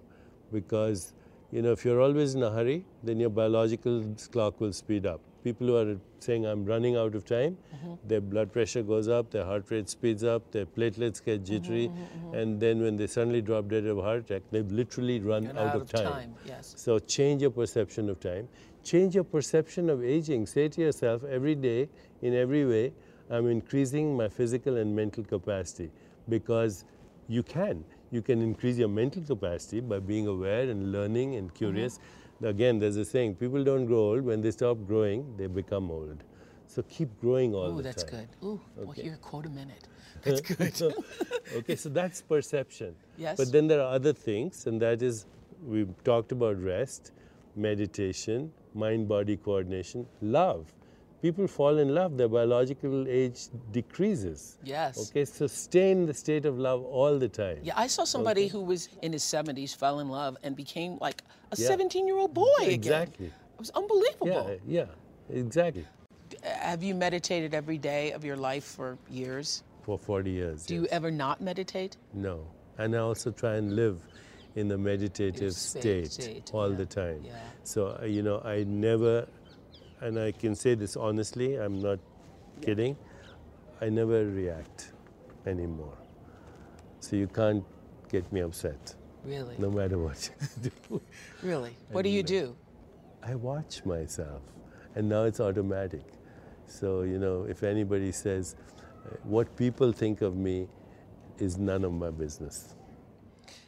because 0.52 1.12
you 1.50 1.62
know 1.62 1.72
if 1.72 1.84
you're 1.84 2.00
always 2.08 2.34
in 2.34 2.42
a 2.42 2.50
hurry, 2.50 2.84
then 3.02 3.20
your 3.20 3.30
biological 3.30 4.02
clock 4.32 4.60
will 4.60 4.72
speed 4.72 5.06
up. 5.14 5.20
People 5.44 5.66
who 5.68 5.76
are 5.76 5.96
saying 6.20 6.46
I'm 6.46 6.64
running 6.64 6.96
out 6.96 7.14
of 7.14 7.24
time, 7.26 7.56
Mm-hmm. 7.74 7.94
their 8.08 8.20
blood 8.22 8.50
pressure 8.52 8.82
goes 8.82 9.08
up, 9.08 9.30
their 9.30 9.44
heart 9.44 9.70
rate 9.70 9.90
speeds 9.90 10.24
up, 10.24 10.50
their 10.52 10.64
platelets 10.64 11.22
get 11.24 11.44
jittery, 11.44 11.88
Mm-hmm, 11.88 12.34
and 12.34 12.58
then 12.60 12.80
when 12.82 12.96
they 12.96 13.06
suddenly 13.06 13.42
drop 13.42 13.68
dead 13.68 13.84
of 13.86 13.98
a 13.98 14.02
heart 14.02 14.20
attack, 14.24 14.42
they've 14.50 14.70
literally 14.72 15.20
run 15.20 15.46
Run 15.48 15.58
out, 15.58 15.76
of 15.76 15.90
time. 15.90 16.34
Yes. 16.46 16.72
So 16.76 16.98
change 16.98 17.42
your 17.42 17.50
perception 17.50 18.08
of 18.08 18.20
time. 18.20 18.48
Change 18.84 19.14
your 19.14 19.24
perception 19.24 19.90
of 19.90 20.02
aging. 20.02 20.46
Say 20.46 20.68
to 20.68 20.80
yourself 20.80 21.22
every 21.24 21.54
day, 21.54 21.88
in 22.22 22.34
every 22.34 22.64
way, 22.66 22.92
I'm 23.30 23.46
increasing 23.48 24.16
my 24.16 24.28
physical 24.28 24.76
and 24.78 24.94
mental 24.96 25.24
capacity 25.24 25.90
because 26.28 26.84
you 27.28 27.42
can. 27.42 27.84
You 28.10 28.22
can 28.22 28.40
increase 28.42 28.76
your 28.78 28.88
mental 28.88 29.22
capacity 29.22 29.80
by 29.80 29.98
being 29.98 30.26
aware 30.26 30.68
and 30.70 30.92
learning 30.92 31.36
and 31.36 31.52
curious. 31.54 31.98
Again, 32.42 32.78
there's 32.78 32.96
a 32.96 33.04
saying 33.04 33.36
people 33.36 33.62
don't 33.64 33.86
grow 33.86 33.98
old. 33.98 34.22
When 34.22 34.40
they 34.40 34.50
stop 34.50 34.78
growing, 34.86 35.36
they 35.36 35.46
become 35.46 35.90
old. 35.90 36.22
So 36.66 36.82
keep 36.82 37.08
growing 37.20 37.54
all 37.54 37.72
Ooh, 37.72 37.76
the 37.76 37.82
that's 37.82 38.02
time. 38.04 38.26
good. 38.40 38.46
Ooh, 38.46 38.60
well, 38.76 38.90
Okay. 38.90 39.02
here, 39.02 39.18
quote 39.20 39.46
a 39.46 39.50
minute. 39.50 39.86
That's 40.22 40.40
good. 40.80 40.94
okay, 41.56 41.76
so 41.76 41.88
that's 41.88 42.22
perception. 42.22 42.94
Yes. 43.16 43.36
But 43.36 43.52
then 43.52 43.66
there 43.68 43.80
are 43.80 43.92
other 43.94 44.12
things, 44.12 44.66
and 44.66 44.80
that 44.82 45.02
is 45.02 45.26
we've 45.64 45.92
talked 46.04 46.32
about 46.32 46.60
rest, 46.60 47.12
meditation, 47.54 48.52
mind 48.74 49.08
body 49.08 49.36
coordination, 49.36 50.06
love. 50.20 50.66
People 51.24 51.46
fall 51.46 51.78
in 51.78 51.94
love, 51.94 52.18
their 52.18 52.28
biological 52.28 53.08
age 53.08 53.38
decreases. 53.72 54.58
Yes. 54.62 55.10
Okay, 55.10 55.24
so 55.24 55.46
stay 55.46 55.90
in 55.90 56.04
the 56.04 56.12
state 56.12 56.44
of 56.44 56.58
love 56.58 56.82
all 56.84 57.18
the 57.18 57.30
time. 57.30 57.60
Yeah, 57.62 57.72
I 57.84 57.86
saw 57.86 58.04
somebody 58.04 58.46
who 58.46 58.60
was 58.60 58.90
in 59.00 59.10
his 59.14 59.22
70s, 59.22 59.74
fell 59.74 60.00
in 60.00 60.10
love, 60.10 60.36
and 60.42 60.54
became 60.54 60.98
like 61.00 61.22
a 61.50 61.56
Yeah. 61.56 61.68
17 61.68 62.06
year 62.06 62.18
old 62.24 62.34
boy 62.34 62.60
again. 62.60 62.74
Exactly. 62.80 63.26
It 63.28 63.58
was 63.64 63.70
unbelievable. 63.70 64.58
Yeah, 64.68 64.84
yeah, 65.30 65.40
exactly. 65.42 65.86
Have 66.42 66.82
you 66.82 66.94
meditated 67.06 67.54
every 67.54 67.78
day 67.78 68.12
of 68.12 68.22
your 68.22 68.36
life 68.36 68.64
for 68.76 68.98
years? 69.08 69.62
For 69.86 69.96
40 69.98 70.30
years. 70.30 70.66
Do 70.66 70.74
you 70.74 70.86
ever 70.98 71.10
not 71.10 71.40
meditate? 71.40 71.96
No. 72.12 72.36
And 72.76 72.94
I 72.94 72.98
also 72.98 73.30
try 73.30 73.54
and 73.60 73.74
live 73.76 73.96
in 74.56 74.68
the 74.68 74.76
meditative 74.76 75.54
state, 75.54 76.12
state, 76.12 76.50
all 76.52 76.70
yeah, 76.70 76.76
the 76.82 76.86
time. 76.86 77.20
yeah. 77.24 77.38
So, 77.72 77.80
uh, 77.86 78.04
you 78.16 78.22
know, 78.22 78.38
I 78.44 78.64
never, 78.64 79.26
and 80.04 80.18
I 80.18 80.32
can 80.32 80.54
say 80.54 80.74
this 80.74 80.96
honestly, 80.96 81.56
I'm 81.56 81.80
not 81.80 81.98
kidding, 82.60 82.96
I 83.80 83.88
never 83.88 84.26
react 84.26 84.92
anymore. 85.46 85.96
So 87.00 87.16
you 87.16 87.26
can't 87.26 87.64
get 88.10 88.30
me 88.32 88.40
upset, 88.40 88.94
Really? 89.24 89.56
no 89.58 89.70
matter 89.70 89.98
what 89.98 90.28
you 90.62 90.70
do. 90.90 91.00
Really? 91.42 91.74
What 91.90 92.02
do 92.02 92.10
you 92.10 92.22
do? 92.22 92.54
I 93.22 93.34
watch 93.34 93.84
myself, 93.86 94.42
and 94.94 95.08
now 95.08 95.22
it's 95.24 95.40
automatic. 95.40 96.04
So, 96.66 97.02
you 97.02 97.18
know, 97.18 97.46
if 97.48 97.62
anybody 97.62 98.12
says, 98.12 98.56
what 99.22 99.56
people 99.56 99.92
think 99.92 100.20
of 100.20 100.36
me 100.36 100.68
is 101.38 101.56
none 101.56 101.84
of 101.84 101.92
my 101.92 102.10
business. 102.10 102.74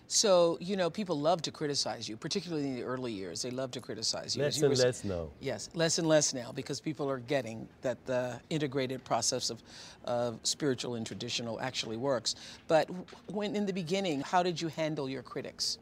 So, 0.08 0.56
you 0.60 0.76
know, 0.76 0.88
people 0.88 1.18
love 1.18 1.42
to 1.42 1.50
criticize 1.50 2.08
you, 2.08 2.16
particularly 2.16 2.68
in 2.68 2.74
the 2.76 2.84
early 2.84 3.12
years. 3.12 3.42
They 3.42 3.50
love 3.50 3.72
to 3.72 3.80
criticize 3.80 4.36
you. 4.36 4.42
Less 4.42 4.58
you 4.58 4.66
and 4.66 4.76
were 4.76 4.84
less 4.84 5.02
now. 5.02 5.28
Yes, 5.40 5.68
less 5.74 5.98
and 5.98 6.06
less 6.06 6.32
now 6.32 6.52
because 6.52 6.80
people 6.80 7.10
are 7.10 7.18
getting 7.18 7.68
that 7.82 8.04
the 8.06 8.40
integrated 8.48 9.02
process 9.04 9.50
of, 9.50 9.62
of 10.04 10.38
spiritual 10.44 10.94
and 10.94 11.04
traditional 11.04 11.60
actually 11.60 11.96
works. 11.96 12.36
But 12.68 12.88
when 13.32 13.56
in 13.56 13.66
the 13.66 13.72
beginning, 13.72 14.20
how 14.20 14.44
did 14.44 14.60
you 14.60 14.68
handle 14.68 15.08
your 15.08 15.22
critics? 15.22 15.78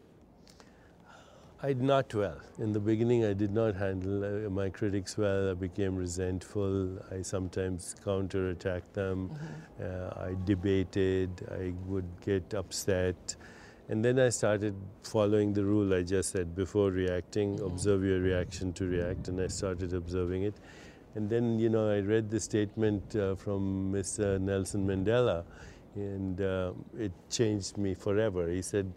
I 1.62 1.68
did 1.68 1.82
not 1.82 2.12
well. 2.14 2.38
In 2.58 2.74
the 2.74 2.80
beginning, 2.80 3.24
I 3.24 3.32
did 3.32 3.50
not 3.50 3.74
handle 3.74 4.22
uh, 4.22 4.50
my 4.50 4.68
critics 4.68 5.16
well. 5.16 5.50
I 5.50 5.54
became 5.54 5.96
resentful. 5.96 6.98
I 7.10 7.22
sometimes 7.22 7.94
counterattacked 8.04 8.92
them. 8.92 9.30
Uh, 9.80 10.10
I 10.14 10.34
debated. 10.44 11.30
I 11.50 11.72
would 11.86 12.04
get 12.20 12.52
upset. 12.52 13.36
And 13.88 14.04
then 14.04 14.18
I 14.18 14.30
started 14.30 14.74
following 15.02 15.52
the 15.52 15.64
rule 15.64 15.92
I 15.92 16.02
just 16.02 16.30
said 16.30 16.54
before 16.54 16.90
reacting, 16.90 17.60
observe 17.60 18.02
your 18.02 18.20
reaction 18.20 18.72
to 18.74 18.86
react. 18.86 19.28
And 19.28 19.40
I 19.40 19.48
started 19.48 19.92
observing 19.92 20.44
it. 20.44 20.54
And 21.14 21.28
then, 21.28 21.58
you 21.58 21.68
know, 21.68 21.88
I 21.90 22.00
read 22.00 22.30
the 22.30 22.40
statement 22.40 23.14
uh, 23.14 23.34
from 23.36 23.92
Mr. 23.92 24.40
Nelson 24.40 24.86
Mandela, 24.86 25.44
and 25.94 26.40
uh, 26.40 26.72
it 26.98 27.12
changed 27.30 27.78
me 27.78 27.94
forever. 27.94 28.48
He 28.48 28.62
said, 28.62 28.92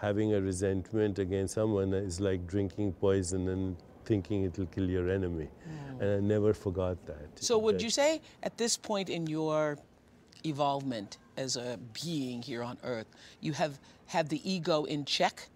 having 0.00 0.34
a 0.34 0.40
resentment 0.40 1.18
against 1.18 1.54
someone 1.54 1.92
is 1.92 2.18
like 2.20 2.46
drinking 2.46 2.94
poison 2.94 3.48
and 3.48 3.76
thinking 4.04 4.44
it 4.44 4.58
will 4.58 4.66
kill 4.66 4.88
your 4.88 5.10
enemy. 5.10 5.48
And 6.00 6.10
I 6.10 6.20
never 6.20 6.54
forgot 6.54 6.96
that. 7.06 7.28
So, 7.38 7.58
would 7.58 7.76
That- 7.76 7.82
you 7.84 7.90
say 7.90 8.20
at 8.42 8.56
this 8.56 8.76
point 8.76 9.10
in 9.10 9.26
your 9.26 9.78
evolvement 10.44 11.18
as 11.36 11.56
a 11.56 11.78
being 12.04 12.42
here 12.42 12.62
on 12.62 12.78
Earth, 12.84 13.06
you 13.40 13.52
have 13.52 13.78
had 14.06 14.28
the 14.28 14.40
ego 14.50 14.84
in 14.84 15.04
check, 15.04 15.48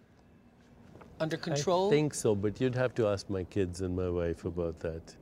under 1.21 1.37
control? 1.37 1.89
I 1.89 1.91
think 1.91 2.15
so, 2.15 2.35
but 2.35 2.61
you'd 2.61 2.75
have 2.75 2.95
to 2.97 3.07
ask 3.07 3.31
my 3.31 3.45
kids 3.45 3.81
and 3.81 3.95
my 3.97 4.09
wife 4.09 4.45
about 4.45 4.81
that 4.81 5.15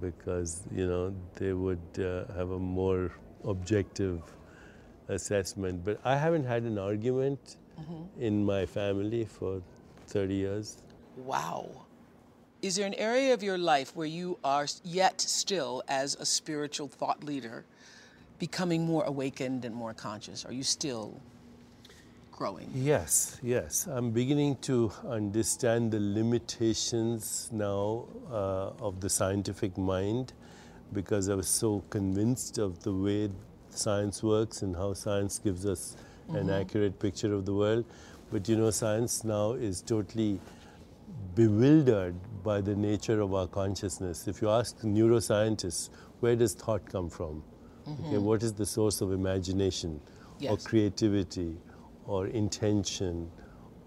because, 0.00 0.62
you 0.74 0.86
know, 0.86 1.14
they 1.36 1.52
would 1.52 1.78
uh, 1.98 2.32
have 2.34 2.50
a 2.50 2.58
more 2.58 3.12
objective 3.44 4.20
assessment. 5.08 5.84
But 5.84 6.00
I 6.04 6.16
haven't 6.16 6.44
had 6.44 6.64
an 6.64 6.78
argument 6.78 7.56
in 8.18 8.44
my 8.44 8.66
family 8.66 9.24
for 9.24 9.62
30 10.08 10.34
years. 10.34 10.82
Wow. 11.16 11.86
Is 12.60 12.74
there 12.76 12.86
an 12.86 12.94
area 12.94 13.32
of 13.34 13.42
your 13.42 13.56
life 13.56 13.94
where 13.94 14.06
you 14.06 14.38
are 14.42 14.66
yet 14.82 15.20
still, 15.20 15.82
as 15.86 16.16
a 16.16 16.26
spiritual 16.26 16.88
thought 16.88 17.22
leader, 17.22 17.64
becoming 18.38 18.86
more 18.86 19.04
awakened 19.04 19.64
and 19.64 19.74
more 19.74 19.94
conscious? 19.94 20.44
Are 20.44 20.52
you 20.52 20.62
still 20.62 21.20
growing? 22.30 22.70
Yes, 22.74 23.38
yes. 23.42 23.86
I'm 23.86 24.10
beginning 24.10 24.56
to 24.62 24.92
understand 25.06 25.90
the 25.90 26.00
limitations 26.00 27.48
now 27.52 28.06
uh, 28.30 28.70
of 28.80 29.00
the 29.00 29.10
scientific 29.10 29.76
mind 29.76 30.32
because 30.92 31.28
I 31.28 31.34
was 31.34 31.48
so 31.48 31.82
convinced 31.90 32.58
of 32.58 32.82
the 32.82 32.92
way 32.92 33.30
science 33.70 34.22
works 34.22 34.62
and 34.62 34.74
how 34.74 34.94
science 34.94 35.38
gives 35.38 35.66
us 35.66 35.96
an 36.28 36.50
accurate 36.50 36.98
picture 36.98 37.34
of 37.34 37.44
the 37.46 37.54
world. 37.54 37.84
But 38.30 38.48
you 38.48 38.56
know, 38.56 38.70
science 38.70 39.24
now 39.24 39.52
is 39.52 39.82
totally 39.82 40.40
bewildered 41.34 42.14
by 42.42 42.60
the 42.60 42.74
nature 42.74 43.20
of 43.20 43.34
our 43.34 43.46
consciousness. 43.46 44.28
If 44.28 44.42
you 44.42 44.50
ask 44.50 44.78
neuroscientists, 44.80 45.88
where 46.20 46.36
does 46.36 46.54
thought 46.54 46.84
come 46.86 47.08
from? 47.08 47.42
Okay, 47.92 48.02
mm-hmm. 48.02 48.24
what 48.24 48.42
is 48.42 48.52
the 48.52 48.66
source 48.66 49.00
of 49.00 49.12
imagination 49.12 50.00
or 50.48 50.56
creativity 50.58 51.56
or 52.06 52.26
intention 52.26 53.30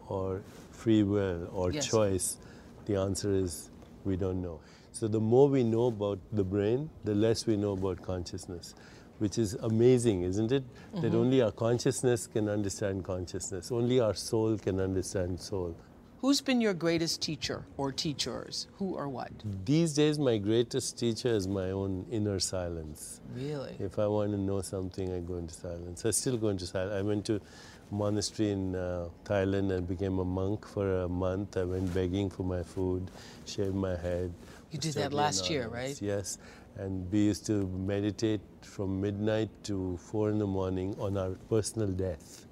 or 0.08 0.42
free 0.72 1.04
will 1.04 1.48
or 1.54 1.72
Yes. 1.72 1.86
choice? 1.86 2.38
The 2.86 2.96
answer 2.96 3.32
is 3.34 3.70
we 4.04 4.16
don't 4.18 4.42
know. 4.42 4.60
So 4.92 5.08
the 5.08 5.20
more 5.20 5.48
we 5.48 5.64
know 5.64 5.86
about 5.88 6.20
the 6.32 6.44
brain, 6.44 6.90
the 7.04 7.16
less 7.16 7.46
we 7.46 7.56
know 7.58 7.74
about 7.74 8.02
consciousness, 8.02 8.74
which 9.20 9.38
is 9.38 9.54
amazing, 9.54 10.24
isn't 10.24 10.52
it? 10.52 10.64
That 10.96 11.04
mm-hmm. 11.04 11.16
only 11.16 11.42
our 11.42 11.52
consciousness 11.52 12.28
can 12.28 12.50
understand 12.50 13.04
consciousness. 13.04 13.72
Only 13.72 14.00
our 14.00 14.16
soul 14.16 14.58
can 14.58 14.80
understand 14.80 15.40
soul. 15.40 15.76
Who's 16.21 16.39
been 16.39 16.62
your 16.62 16.75
greatest 16.75 17.19
teacher 17.19 17.65
or 17.77 17.91
teachers? 17.91 18.67
Who 18.77 18.93
or 18.93 19.10
what? 19.10 19.31
These 19.65 19.95
days, 19.95 20.19
my 20.19 20.38
greatest 20.38 20.99
teacher 20.99 21.29
is 21.29 21.47
my 21.47 21.71
own 21.71 22.05
inner 22.12 22.39
silence. 22.39 23.21
Really? 23.34 23.75
If 23.79 23.97
I 23.97 24.05
want 24.05 24.29
to 24.34 24.38
know 24.38 24.62
something, 24.62 25.12
I 25.12 25.19
go 25.21 25.38
into 25.38 25.55
silence. 25.55 26.05
I 26.05 26.12
still 26.12 26.38
go 26.38 26.49
into 26.49 26.67
silence. 26.67 26.93
I 26.93 27.01
went 27.01 27.25
to 27.25 27.41
monastery 27.89 28.51
in 28.51 28.75
uh, 28.75 29.07
Thailand 29.25 29.71
and 29.71 29.88
became 29.88 30.19
a 30.19 30.23
monk 30.23 30.67
for 30.67 31.01
a 31.01 31.10
month. 31.10 31.57
I 31.57 31.63
went 31.63 31.91
begging 31.91 32.29
for 32.29 32.43
my 32.43 32.62
food, 32.62 33.10
shaved 33.47 33.73
my 33.73 33.95
head. 33.95 34.31
You 34.69 34.77
did 34.77 34.93
that 34.93 35.13
last 35.13 35.49
year, 35.49 35.69
right? 35.69 35.99
Yes. 35.99 36.38
And 36.77 37.12
we 37.12 37.17
used 37.17 37.47
to 37.47 37.65
meditate 37.67 38.41
from 38.62 39.01
midnight 39.01 39.49
to 39.63 39.97
four 39.97 40.29
in 40.29 40.38
the 40.38 40.45
morning 40.45 40.95
on 40.99 41.17
our 41.17 41.31
personal 41.49 41.88
death. 41.88 42.45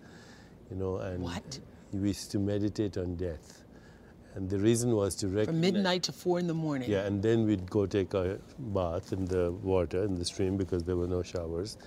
You 0.72 0.78
know, 0.78 0.98
and 0.98 1.22
What? 1.22 1.60
we 1.94 2.08
used 2.10 2.32
to 2.32 2.40
meditate 2.40 2.98
on 2.98 3.16
death. 3.16 3.59
And 4.36 4.50
the 4.50 4.58
reason 4.60 4.96
was 4.96 5.16
to 5.16 5.28
recognize. 5.28 5.46
From 5.48 5.62
midnight 5.62 6.04
to 6.04 6.12
four 6.12 6.40
in 6.40 6.48
the 6.48 6.54
morning. 6.54 6.90
Yeah, 6.90 7.06
and 7.06 7.22
then 7.22 7.46
we'd 7.46 7.70
go 7.70 7.86
take 7.86 8.14
a 8.14 8.40
bath 8.60 9.12
in 9.12 9.26
the 9.26 9.52
water 9.52 10.04
in 10.04 10.16
the 10.16 10.24
stream 10.26 10.56
because 10.56 10.84
there 10.84 10.96
were 10.96 11.08
no 11.08 11.24
showers, 11.24 11.78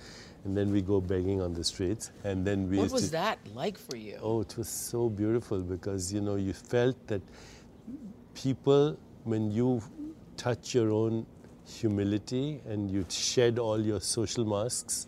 and 0.43 0.55
then 0.55 0.71
we 0.71 0.81
go 0.81 0.99
begging 0.99 1.41
on 1.41 1.53
the 1.53 1.63
streets, 1.63 2.11
and 2.25 2.45
then 2.45 2.69
we 2.69 2.77
What 2.77 2.91
was 2.91 3.05
to. 3.05 3.11
that 3.11 3.39
like 3.55 3.77
for 3.77 3.95
you? 3.95 4.17
Oh, 4.21 4.41
it 4.41 4.57
was 4.57 4.67
so 4.69 5.09
beautiful 5.09 5.59
because 5.61 6.11
you 6.13 6.19
know 6.21 6.35
you 6.35 6.53
felt 6.53 7.07
that 7.07 7.21
people, 8.33 8.97
when 9.23 9.51
you 9.51 9.81
touch 10.37 10.73
your 10.75 10.91
own 10.91 11.25
humility 11.65 12.61
and 12.67 12.91
you 12.91 13.05
shed 13.09 13.57
all 13.57 13.79
your 13.79 14.01
social 14.01 14.45
masks, 14.45 15.07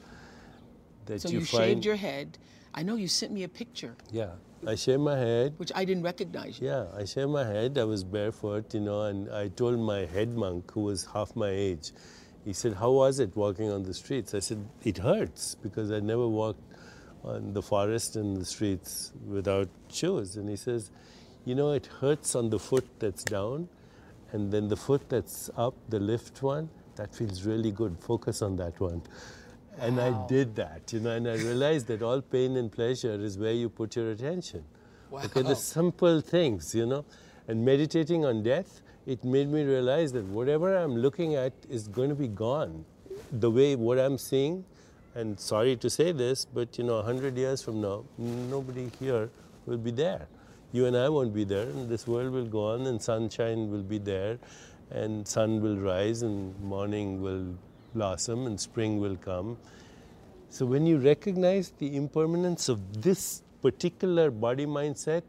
that 1.05 1.21
so 1.21 1.29
you, 1.29 1.39
you, 1.39 1.45
find. 1.45 1.63
shaved 1.63 1.85
your 1.85 1.95
head. 1.95 2.37
I 2.73 2.83
know 2.83 2.95
you 2.95 3.07
sent 3.07 3.31
me 3.31 3.43
a 3.43 3.47
picture, 3.49 3.95
Yeah, 4.11 4.31
I 4.67 4.75
shaved 4.75 5.01
my 5.01 5.17
head. 5.17 5.53
which 5.57 5.71
I 5.75 5.85
didn't 5.85 6.03
recognize. 6.03 6.59
Yeah, 6.59 6.85
I 6.95 7.05
shaved 7.05 7.29
my 7.29 7.43
head. 7.43 7.77
I 7.77 7.83
was 7.83 8.03
barefoot, 8.03 8.73
you 8.73 8.79
know, 8.79 9.03
and 9.03 9.31
I 9.31 9.49
told 9.49 9.79
my 9.79 10.05
head 10.05 10.35
monk, 10.35 10.71
who 10.71 10.81
was 10.81 11.05
half 11.13 11.35
my 11.35 11.49
age, 11.49 11.91
he 12.43 12.53
said, 12.53 12.73
How 12.73 12.91
was 12.91 13.19
it 13.19 13.35
walking 13.35 13.71
on 13.71 13.83
the 13.83 13.93
streets? 13.93 14.33
I 14.33 14.39
said, 14.39 14.63
It 14.83 14.99
hurts 14.99 15.55
because 15.55 15.91
I 15.91 15.99
never 15.99 16.27
walked 16.27 16.61
on 17.23 17.53
the 17.53 17.61
forest 17.61 18.15
and 18.15 18.37
the 18.37 18.45
streets 18.45 19.11
without 19.27 19.67
shoes. 19.91 20.35
And 20.35 20.47
he 20.47 20.55
says, 20.55 20.91
You 21.43 21.55
know, 21.55 21.71
it 21.71 21.87
hurts 21.87 22.35
on 22.35 22.49
the 22.49 22.59
foot 22.59 22.87
that's 22.99 23.23
down, 23.23 23.67
and 24.31 24.51
then 24.51 24.67
the 24.67 24.77
foot 24.77 25.09
that's 25.09 25.49
up, 25.57 25.73
the 25.89 25.99
lift 25.99 26.43
one, 26.43 26.69
that 26.95 27.13
feels 27.13 27.43
really 27.43 27.71
good. 27.71 27.97
Focus 27.99 28.41
on 28.41 28.55
that 28.57 28.79
one. 28.79 29.01
And 29.79 29.99
I 29.99 30.27
did 30.27 30.55
that, 30.55 30.93
you 30.93 30.99
know, 31.01 31.11
and 31.11 31.27
I 31.27 31.35
realized 31.35 31.87
that 31.87 32.01
all 32.01 32.21
pain 32.21 32.55
and 32.55 32.71
pleasure 32.71 33.13
is 33.13 33.37
where 33.37 33.51
you 33.51 33.69
put 33.69 33.95
your 33.95 34.11
attention. 34.11 34.63
Okay, 35.13 35.41
the 35.41 35.55
simple 35.55 36.21
things, 36.21 36.73
you 36.73 36.85
know. 36.85 37.05
And 37.47 37.63
meditating 37.63 38.25
on 38.25 38.41
death, 38.41 38.81
it 39.05 39.23
made 39.23 39.49
me 39.49 39.63
realize 39.63 40.11
that 40.13 40.25
whatever 40.25 40.75
I'm 40.75 40.95
looking 40.95 41.35
at 41.35 41.53
is 41.69 41.87
going 41.87 42.09
to 42.09 42.15
be 42.15 42.27
gone. 42.27 42.85
The 43.31 43.51
way 43.51 43.75
what 43.75 43.99
I'm 43.99 44.17
seeing, 44.17 44.65
and 45.13 45.39
sorry 45.39 45.75
to 45.77 45.89
say 45.89 46.11
this, 46.11 46.45
but 46.45 46.77
you 46.77 46.83
know, 46.83 46.95
100 46.95 47.37
years 47.37 47.61
from 47.61 47.81
now, 47.81 48.05
nobody 48.17 48.89
here 48.99 49.29
will 49.65 49.77
be 49.77 49.91
there. 49.91 50.27
You 50.71 50.87
and 50.87 50.97
I 50.97 51.09
won't 51.09 51.33
be 51.33 51.43
there, 51.43 51.67
and 51.67 51.87
this 51.87 52.07
world 52.07 52.31
will 52.31 52.47
go 52.47 52.71
on, 52.71 52.87
and 52.87 53.01
sunshine 53.01 53.69
will 53.71 53.83
be 53.83 53.97
there, 53.97 54.39
and 54.89 55.27
sun 55.27 55.61
will 55.61 55.77
rise 55.77 56.21
and 56.21 56.59
morning 56.61 57.21
will 57.21 57.55
blossom 57.95 58.45
and 58.45 58.59
spring 58.59 58.99
will 58.99 59.15
come. 59.15 59.57
So 60.49 60.65
when 60.65 60.85
you 60.85 60.97
recognize 60.97 61.73
the 61.79 61.95
impermanence 61.95 62.69
of 62.69 62.79
this 63.01 63.41
particular 63.61 64.29
body 64.29 64.65
mindset, 64.65 65.23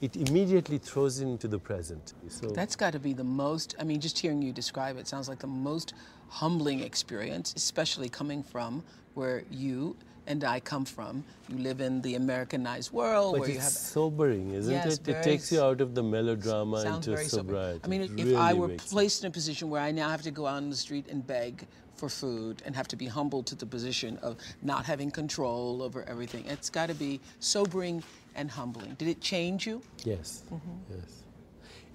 it 0.00 0.16
immediately 0.16 0.78
throws 0.78 1.20
into 1.20 1.46
the 1.48 1.58
present. 1.58 2.14
So 2.28 2.48
that's 2.48 2.76
got 2.76 2.92
to 2.92 2.98
be 2.98 3.12
the 3.12 3.24
most. 3.24 3.74
I 3.80 3.84
mean, 3.84 4.00
just 4.00 4.18
hearing 4.18 4.42
you 4.42 4.52
describe 4.52 4.98
it 4.98 5.06
sounds 5.06 5.28
like 5.28 5.40
the 5.40 5.54
most 5.70 5.94
humbling 6.28 6.80
experience, 6.80 7.54
especially 7.56 8.08
coming 8.08 8.42
from 8.42 8.82
where 9.14 9.44
you 9.50 9.96
and 10.26 10.44
I 10.44 10.60
come 10.60 10.84
from. 10.84 11.24
You 11.48 11.58
live 11.58 11.80
in 11.80 12.00
the 12.02 12.14
Americanized 12.14 12.92
world 12.92 13.32
but 13.32 13.40
where 13.40 13.48
it's 13.48 13.56
you 13.56 13.62
have 13.62 13.72
sobering, 13.72 14.52
isn't 14.52 14.72
yes, 14.72 14.98
it? 14.98 15.08
It 15.08 15.22
takes 15.22 15.50
you 15.52 15.60
out 15.60 15.80
of 15.80 15.94
the 15.94 16.02
melodrama 16.02 16.84
into 16.94 17.16
sobriety. 17.24 17.80
I 17.84 17.88
mean, 17.88 18.02
if 18.02 18.12
really 18.12 18.36
I 18.36 18.52
were 18.52 18.68
placed 18.68 19.24
in 19.24 19.28
a 19.28 19.32
position 19.32 19.68
where 19.70 19.82
I 19.82 19.90
now 19.90 20.08
have 20.08 20.22
to 20.22 20.30
go 20.30 20.46
out 20.46 20.56
on 20.56 20.70
the 20.70 20.76
street 20.76 21.06
and 21.08 21.26
beg 21.26 21.66
for 22.00 22.08
food 22.08 22.62
and 22.64 22.74
have 22.74 22.88
to 22.88 22.96
be 22.96 23.06
humbled 23.06 23.46
to 23.46 23.54
the 23.54 23.66
position 23.66 24.18
of 24.22 24.36
not 24.62 24.86
having 24.86 25.10
control 25.10 25.82
over 25.82 26.02
everything, 26.08 26.44
it's 26.46 26.70
got 26.70 26.88
to 26.88 26.94
be 26.94 27.20
sobering 27.38 28.02
and 28.34 28.50
humbling. 28.50 28.94
Did 28.94 29.08
it 29.08 29.20
change 29.20 29.66
you? 29.66 29.82
Yes, 30.04 30.42
mm-hmm. 30.46 30.96
yes. 30.96 31.22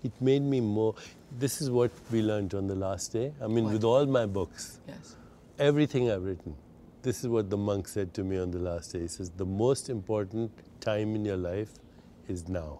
It 0.03 0.13
made 0.21 0.43
me 0.43 0.61
more. 0.61 0.93
This 1.39 1.61
is 1.61 1.71
what 1.71 1.91
we 2.11 2.21
learned 2.21 2.53
on 2.53 2.67
the 2.67 2.75
last 2.75 3.11
day. 3.11 3.33
I 3.41 3.47
mean, 3.47 3.63
what? 3.65 3.73
with 3.73 3.83
all 3.83 4.05
my 4.05 4.27
books, 4.27 4.79
yes. 4.87 5.15
everything 5.57 6.11
I've 6.11 6.23
written, 6.23 6.55
this 7.01 7.23
is 7.23 7.27
what 7.27 7.49
the 7.49 7.57
monk 7.57 7.87
said 7.87 8.13
to 8.13 8.23
me 8.23 8.37
on 8.37 8.51
the 8.51 8.59
last 8.59 8.93
day. 8.93 8.99
He 8.99 9.07
says, 9.07 9.31
The 9.31 9.45
most 9.45 9.89
important 9.89 10.51
time 10.79 11.15
in 11.15 11.25
your 11.25 11.37
life 11.37 11.71
is 12.27 12.47
now. 12.47 12.79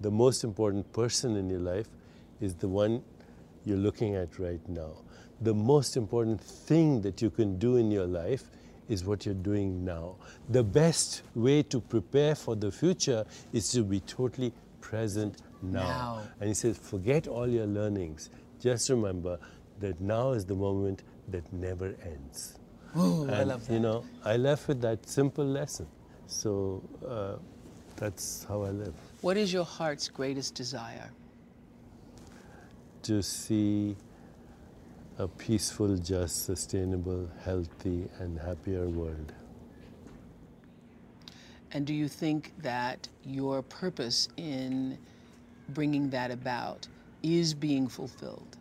The 0.00 0.10
most 0.10 0.44
important 0.44 0.92
person 0.92 1.36
in 1.36 1.50
your 1.50 1.60
life 1.60 1.88
is 2.40 2.54
the 2.54 2.68
one 2.68 3.02
you're 3.64 3.84
looking 3.88 4.14
at 4.14 4.38
right 4.38 4.68
now. 4.68 4.92
The 5.42 5.52
most 5.52 5.96
important 5.96 6.40
thing 6.40 7.02
that 7.02 7.20
you 7.20 7.28
can 7.28 7.58
do 7.58 7.76
in 7.76 7.90
your 7.90 8.06
life 8.06 8.44
is 8.88 9.04
what 9.04 9.26
you're 9.26 9.34
doing 9.34 9.84
now. 9.84 10.16
The 10.48 10.62
best 10.62 11.22
way 11.34 11.62
to 11.64 11.80
prepare 11.80 12.34
for 12.34 12.54
the 12.54 12.70
future 12.70 13.24
is 13.52 13.72
to 13.72 13.82
be 13.82 14.00
totally 14.00 14.52
present 14.80 15.42
now. 15.62 15.80
now. 15.80 16.22
And 16.38 16.48
he 16.48 16.54
says, 16.54 16.78
forget 16.78 17.26
all 17.26 17.48
your 17.48 17.66
learnings. 17.66 18.30
Just 18.60 18.88
remember 18.88 19.38
that 19.80 20.00
now 20.00 20.32
is 20.32 20.44
the 20.44 20.54
moment 20.54 21.02
that 21.28 21.50
never 21.52 21.94
ends. 22.04 22.58
Ooh, 22.96 23.22
and, 23.22 23.34
I 23.34 23.42
love 23.42 23.66
that. 23.66 23.72
You 23.72 23.80
know, 23.80 24.04
I 24.24 24.36
left 24.36 24.68
with 24.68 24.80
that 24.82 25.08
simple 25.08 25.44
lesson. 25.44 25.86
So 26.26 26.82
uh, 27.08 27.36
that's 27.96 28.44
how 28.44 28.62
I 28.62 28.70
live. 28.70 28.94
What 29.22 29.36
is 29.36 29.52
your 29.52 29.64
heart's 29.64 30.08
greatest 30.08 30.54
desire? 30.54 31.10
To 33.02 33.22
see 33.22 33.96
a 35.18 35.28
peaceful, 35.28 35.96
just, 35.96 36.44
sustainable, 36.46 37.28
healthy, 37.44 38.08
and 38.18 38.38
happier 38.38 38.88
world. 38.88 39.32
And 41.72 41.86
do 41.86 41.94
you 41.94 42.08
think 42.08 42.52
that 42.62 43.08
your 43.24 43.62
purpose 43.62 44.28
in 44.36 44.98
bringing 45.70 46.10
that 46.10 46.30
about 46.30 46.86
is 47.22 47.54
being 47.54 47.88
fulfilled? 47.88 48.56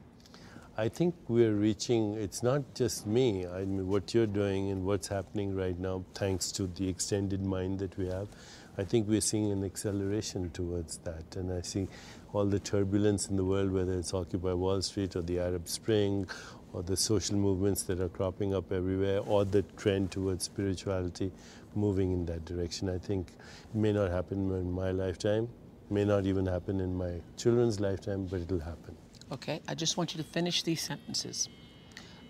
I 0.77 0.87
think 0.87 1.13
we're 1.27 1.53
reaching, 1.53 2.13
it's 2.13 2.41
not 2.41 2.63
just 2.73 3.05
me. 3.05 3.45
I 3.45 3.65
mean, 3.65 3.87
what 3.87 4.13
you're 4.13 4.25
doing 4.25 4.71
and 4.71 4.85
what's 4.85 5.07
happening 5.07 5.53
right 5.53 5.77
now, 5.77 6.05
thanks 6.13 6.51
to 6.53 6.67
the 6.67 6.87
extended 6.87 7.43
mind 7.43 7.79
that 7.79 7.97
we 7.97 8.07
have, 8.07 8.29
I 8.77 8.85
think 8.85 9.07
we're 9.09 9.21
seeing 9.21 9.51
an 9.51 9.65
acceleration 9.65 10.49
towards 10.51 10.97
that. 10.99 11.35
And 11.35 11.51
I 11.51 11.61
see 11.61 11.89
all 12.33 12.45
the 12.45 12.59
turbulence 12.59 13.27
in 13.27 13.35
the 13.35 13.43
world, 13.43 13.71
whether 13.71 13.93
it's 13.93 14.13
Occupy 14.13 14.53
Wall 14.53 14.81
Street 14.81 15.15
or 15.15 15.21
the 15.21 15.39
Arab 15.39 15.67
Spring 15.67 16.27
or 16.73 16.83
the 16.83 16.95
social 16.95 17.35
movements 17.35 17.83
that 17.83 17.99
are 17.99 18.09
cropping 18.09 18.55
up 18.55 18.71
everywhere 18.71 19.19
or 19.19 19.43
the 19.43 19.61
trend 19.75 20.11
towards 20.11 20.45
spirituality 20.45 21.31
moving 21.75 22.11
in 22.11 22.25
that 22.25 22.45
direction. 22.45 22.89
I 22.89 22.97
think 22.97 23.27
it 23.29 23.75
may 23.75 23.91
not 23.91 24.11
happen 24.11 24.51
in 24.51 24.71
my 24.71 24.91
lifetime, 24.91 25.49
may 25.89 26.05
not 26.05 26.25
even 26.25 26.45
happen 26.45 26.79
in 26.79 26.95
my 26.95 27.21
children's 27.37 27.79
lifetime, 27.79 28.25
but 28.25 28.41
it'll 28.41 28.59
happen. 28.59 28.95
Okay, 29.31 29.61
I 29.67 29.75
just 29.75 29.97
want 29.97 30.13
you 30.13 30.21
to 30.21 30.29
finish 30.29 30.63
these 30.63 30.81
sentences. 30.81 31.49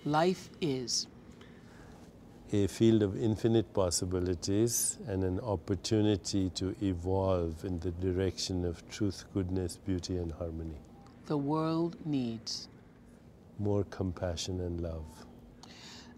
Life 0.06 0.50
is 0.62 1.08
a 2.54 2.68
field 2.68 3.02
of 3.02 3.16
infinite 3.22 3.74
possibilities 3.74 4.98
and 5.08 5.24
an 5.24 5.40
opportunity 5.40 6.50
to 6.50 6.76
evolve 6.82 7.64
in 7.64 7.80
the 7.80 7.92
direction 7.92 8.66
of 8.66 8.88
truth, 8.90 9.24
goodness, 9.34 9.78
beauty, 9.78 10.18
and 10.18 10.34
harmony. 10.34 10.76
The 11.28 11.38
world 11.38 11.96
needs 12.06 12.68
more 13.58 13.86
compassion 13.86 14.60
and 14.60 14.82
love. 14.82 15.06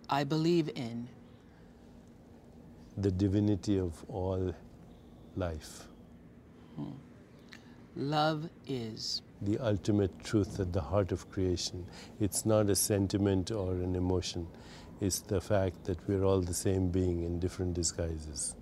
I 0.09 0.23
believe 0.23 0.69
in 0.75 1.07
the 2.97 3.11
divinity 3.11 3.77
of 3.77 4.03
all 4.07 4.55
life. 5.35 5.87
Hmm. 6.75 6.91
Love 7.95 8.49
is 8.67 9.21
the 9.43 9.59
ultimate 9.59 10.23
truth 10.23 10.59
at 10.59 10.73
the 10.73 10.81
heart 10.81 11.11
of 11.11 11.29
creation. 11.29 11.85
It's 12.19 12.43
not 12.43 12.71
a 12.71 12.75
sentiment 12.75 13.51
or 13.51 13.73
an 13.73 13.95
emotion 13.95 14.47
is 15.03 15.19
the 15.19 15.41
fact 15.41 15.83
that 15.83 15.97
we're 16.07 16.23
all 16.23 16.39
the 16.39 16.53
same 16.53 16.87
being 16.87 17.23
in 17.23 17.37
different 17.37 17.73
disguises. 17.73 18.55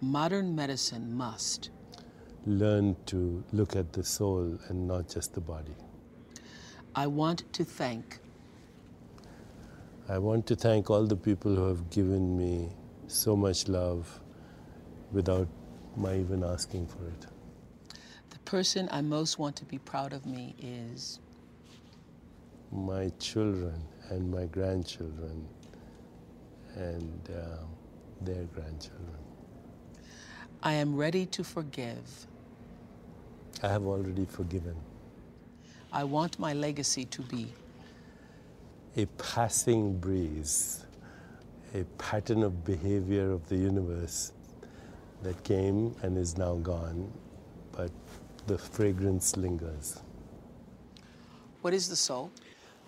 Modern 0.00 0.56
medicine 0.56 1.14
must 1.14 1.68
learn 2.46 2.96
to 3.04 3.44
look 3.52 3.76
at 3.76 3.92
the 3.92 4.02
soul 4.02 4.58
and 4.68 4.88
not 4.88 5.10
just 5.10 5.34
the 5.34 5.42
body. 5.42 5.74
I 6.94 7.06
want 7.06 7.52
to 7.52 7.64
thank. 7.64 8.18
I 10.08 10.16
want 10.16 10.46
to 10.46 10.56
thank 10.56 10.88
all 10.88 11.04
the 11.04 11.16
people 11.16 11.54
who 11.54 11.68
have 11.68 11.90
given 11.90 12.34
me 12.38 12.70
so 13.06 13.36
much 13.36 13.68
love 13.68 14.20
without 15.12 15.48
my 15.96 16.16
even 16.16 16.42
asking 16.42 16.86
for 16.86 17.04
it. 17.08 17.26
The 18.30 18.38
person 18.38 18.88
I 18.90 19.02
most 19.02 19.38
want 19.38 19.56
to 19.56 19.66
be 19.66 19.76
proud 19.76 20.14
of 20.14 20.24
me 20.24 20.54
is 20.58 21.18
my 22.72 23.10
children 23.18 23.82
and 24.08 24.30
my 24.30 24.46
grandchildren 24.46 25.46
and 26.76 27.30
uh, 27.30 27.64
their 28.20 28.44
grandchildren. 28.44 29.18
I 30.62 30.72
am 30.74 30.96
ready 30.96 31.26
to 31.26 31.44
forgive. 31.44 32.26
I 33.62 33.68
have 33.68 33.86
already 33.86 34.24
forgiven. 34.24 34.76
I 35.92 36.04
want 36.04 36.38
my 36.38 36.52
legacy 36.52 37.04
to 37.06 37.22
be 37.22 37.52
a 38.96 39.06
passing 39.16 39.96
breeze, 39.98 40.84
a 41.74 41.84
pattern 41.98 42.42
of 42.42 42.64
behavior 42.64 43.30
of 43.30 43.48
the 43.48 43.56
universe 43.56 44.32
that 45.22 45.42
came 45.44 45.94
and 46.02 46.18
is 46.18 46.36
now 46.36 46.56
gone, 46.56 47.10
but 47.72 47.90
the 48.46 48.58
fragrance 48.58 49.36
lingers. 49.36 50.00
What 51.62 51.74
is 51.74 51.88
the 51.88 51.96
soul? 51.96 52.30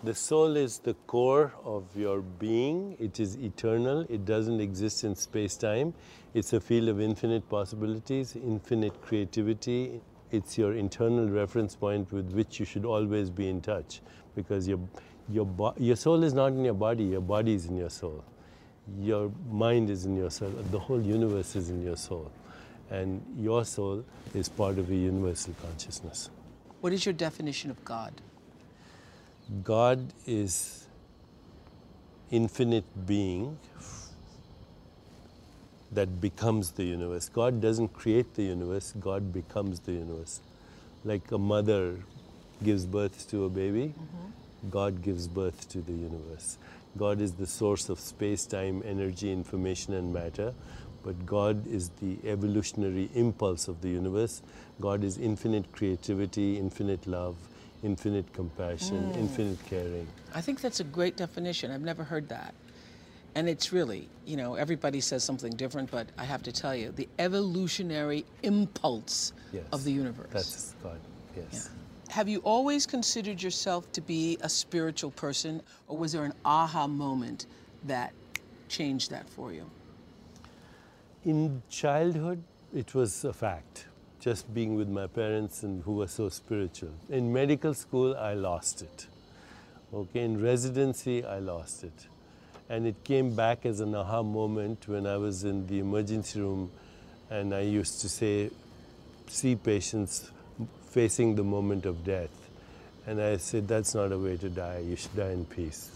The 0.03 0.15
soul 0.15 0.57
is 0.57 0.79
the 0.79 0.95
core 1.05 1.53
of 1.63 1.83
your 1.95 2.21
being. 2.21 2.97
It 2.99 3.19
is 3.19 3.35
eternal. 3.35 4.03
It 4.09 4.25
doesn't 4.25 4.59
exist 4.59 5.03
in 5.03 5.15
space 5.15 5.55
time. 5.55 5.93
It's 6.33 6.53
a 6.53 6.59
field 6.59 6.89
of 6.89 6.99
infinite 6.99 7.47
possibilities, 7.47 8.35
infinite 8.35 8.99
creativity. 9.03 10.01
It's 10.31 10.57
your 10.57 10.73
internal 10.73 11.29
reference 11.29 11.75
point 11.75 12.11
with 12.11 12.31
which 12.31 12.59
you 12.59 12.65
should 12.65 12.83
always 12.83 13.29
be 13.29 13.47
in 13.47 13.61
touch 13.61 14.01
because 14.35 14.67
your, 14.67 14.79
your, 15.29 15.75
your 15.77 15.95
soul 15.95 16.23
is 16.23 16.33
not 16.33 16.47
in 16.53 16.65
your 16.65 16.73
body, 16.73 17.03
your 17.03 17.21
body 17.21 17.53
is 17.53 17.67
in 17.67 17.77
your 17.77 17.91
soul. 17.91 18.23
Your 18.99 19.31
mind 19.51 19.91
is 19.91 20.05
in 20.05 20.17
your 20.17 20.31
soul. 20.31 20.49
The 20.71 20.79
whole 20.79 21.01
universe 21.01 21.55
is 21.55 21.69
in 21.69 21.83
your 21.83 21.97
soul. 21.97 22.31
And 22.89 23.23
your 23.37 23.65
soul 23.65 24.03
is 24.33 24.49
part 24.49 24.79
of 24.79 24.89
a 24.89 24.95
universal 24.95 25.53
consciousness. 25.61 26.31
What 26.79 26.91
is 26.91 27.05
your 27.05 27.13
definition 27.13 27.69
of 27.69 27.85
God? 27.85 28.13
God 29.63 30.13
is 30.25 30.87
infinite 32.31 32.85
being 33.05 33.57
that 35.91 36.21
becomes 36.21 36.71
the 36.71 36.83
universe. 36.85 37.27
God 37.27 37.61
doesn't 37.61 37.89
create 37.89 38.33
the 38.35 38.43
universe, 38.43 38.93
God 38.99 39.33
becomes 39.33 39.81
the 39.81 39.91
universe. 39.91 40.39
Like 41.03 41.31
a 41.31 41.37
mother 41.37 41.97
gives 42.63 42.85
birth 42.85 43.29
to 43.31 43.45
a 43.45 43.49
baby, 43.49 43.93
mm-hmm. 43.93 44.69
God 44.69 45.01
gives 45.01 45.27
birth 45.27 45.67
to 45.69 45.81
the 45.81 45.91
universe. 45.91 46.57
God 46.97 47.19
is 47.21 47.33
the 47.33 47.47
source 47.47 47.89
of 47.89 47.99
space, 47.99 48.45
time, 48.45 48.81
energy, 48.85 49.31
information, 49.31 49.93
and 49.93 50.13
matter. 50.13 50.53
But 51.03 51.25
God 51.25 51.65
is 51.67 51.89
the 52.01 52.17
evolutionary 52.25 53.09
impulse 53.15 53.67
of 53.67 53.81
the 53.81 53.89
universe. 53.89 54.41
God 54.79 55.03
is 55.03 55.17
infinite 55.17 55.71
creativity, 55.71 56.57
infinite 56.57 57.07
love, 57.07 57.35
infinite 57.83 58.31
compassion, 58.33 59.11
mm. 59.11 59.17
infinite 59.17 59.65
caring. 59.65 60.07
I 60.33 60.41
think 60.41 60.61
that's 60.61 60.79
a 60.79 60.83
great 60.83 61.17
definition. 61.17 61.71
I've 61.71 61.81
never 61.81 62.03
heard 62.03 62.29
that. 62.29 62.53
And 63.35 63.47
it's 63.47 63.71
really, 63.71 64.09
you 64.25 64.35
know, 64.35 64.55
everybody 64.55 64.99
says 64.99 65.23
something 65.23 65.53
different, 65.53 65.89
but 65.89 66.07
I 66.17 66.25
have 66.25 66.43
to 66.43 66.51
tell 66.51 66.75
you, 66.75 66.91
the 66.91 67.07
evolutionary 67.17 68.25
impulse 68.43 69.31
yes, 69.53 69.63
of 69.71 69.83
the 69.85 69.91
universe. 69.91 70.29
That's 70.31 70.75
God, 70.83 70.99
yes. 71.35 71.45
Yeah. 71.53 72.13
Have 72.13 72.27
you 72.27 72.39
always 72.39 72.85
considered 72.85 73.41
yourself 73.41 73.89
to 73.93 74.01
be 74.01 74.37
a 74.41 74.49
spiritual 74.49 75.11
person, 75.11 75.61
or 75.87 75.97
was 75.97 76.11
there 76.11 76.25
an 76.25 76.33
aha 76.43 76.87
moment 76.87 77.45
that 77.85 78.11
changed 78.67 79.11
that 79.11 79.29
for 79.29 79.53
you? 79.53 79.69
In 81.23 81.61
childhood, 81.69 82.43
it 82.73 82.93
was 82.93 83.23
a 83.23 83.31
fact, 83.31 83.85
just 84.21 84.53
being 84.53 84.75
with 84.75 84.87
my 84.87 85.07
parents 85.07 85.63
and 85.63 85.83
who 85.83 85.93
were 85.93 86.07
so 86.07 86.29
spiritual. 86.29 86.91
In 87.09 87.33
medical 87.33 87.73
school, 87.73 88.15
I 88.15 88.35
lost 88.35 88.83
it. 88.83 89.07
Okay, 89.91 90.23
in 90.23 90.41
residency, 90.41 91.25
I 91.25 91.39
lost 91.39 91.83
it. 91.83 92.07
And 92.69 92.85
it 92.85 93.03
came 93.03 93.35
back 93.35 93.65
as 93.65 93.79
an 93.79 93.95
aha 93.95 94.21
moment 94.21 94.87
when 94.87 95.07
I 95.07 95.17
was 95.17 95.43
in 95.43 95.65
the 95.67 95.79
emergency 95.79 96.39
room 96.39 96.71
and 97.31 97.53
I 97.53 97.61
used 97.61 97.99
to 98.01 98.09
say, 98.09 98.51
see 99.27 99.55
patients 99.55 100.29
facing 100.91 101.35
the 101.35 101.43
moment 101.43 101.87
of 101.87 102.05
death. 102.05 102.29
And 103.07 103.19
I 103.19 103.37
said, 103.37 103.67
that's 103.67 103.95
not 103.95 104.11
a 104.11 104.17
way 104.19 104.37
to 104.37 104.49
die, 104.49 104.83
you 104.85 104.95
should 104.95 105.15
die 105.15 105.31
in 105.31 105.45
peace. 105.45 105.89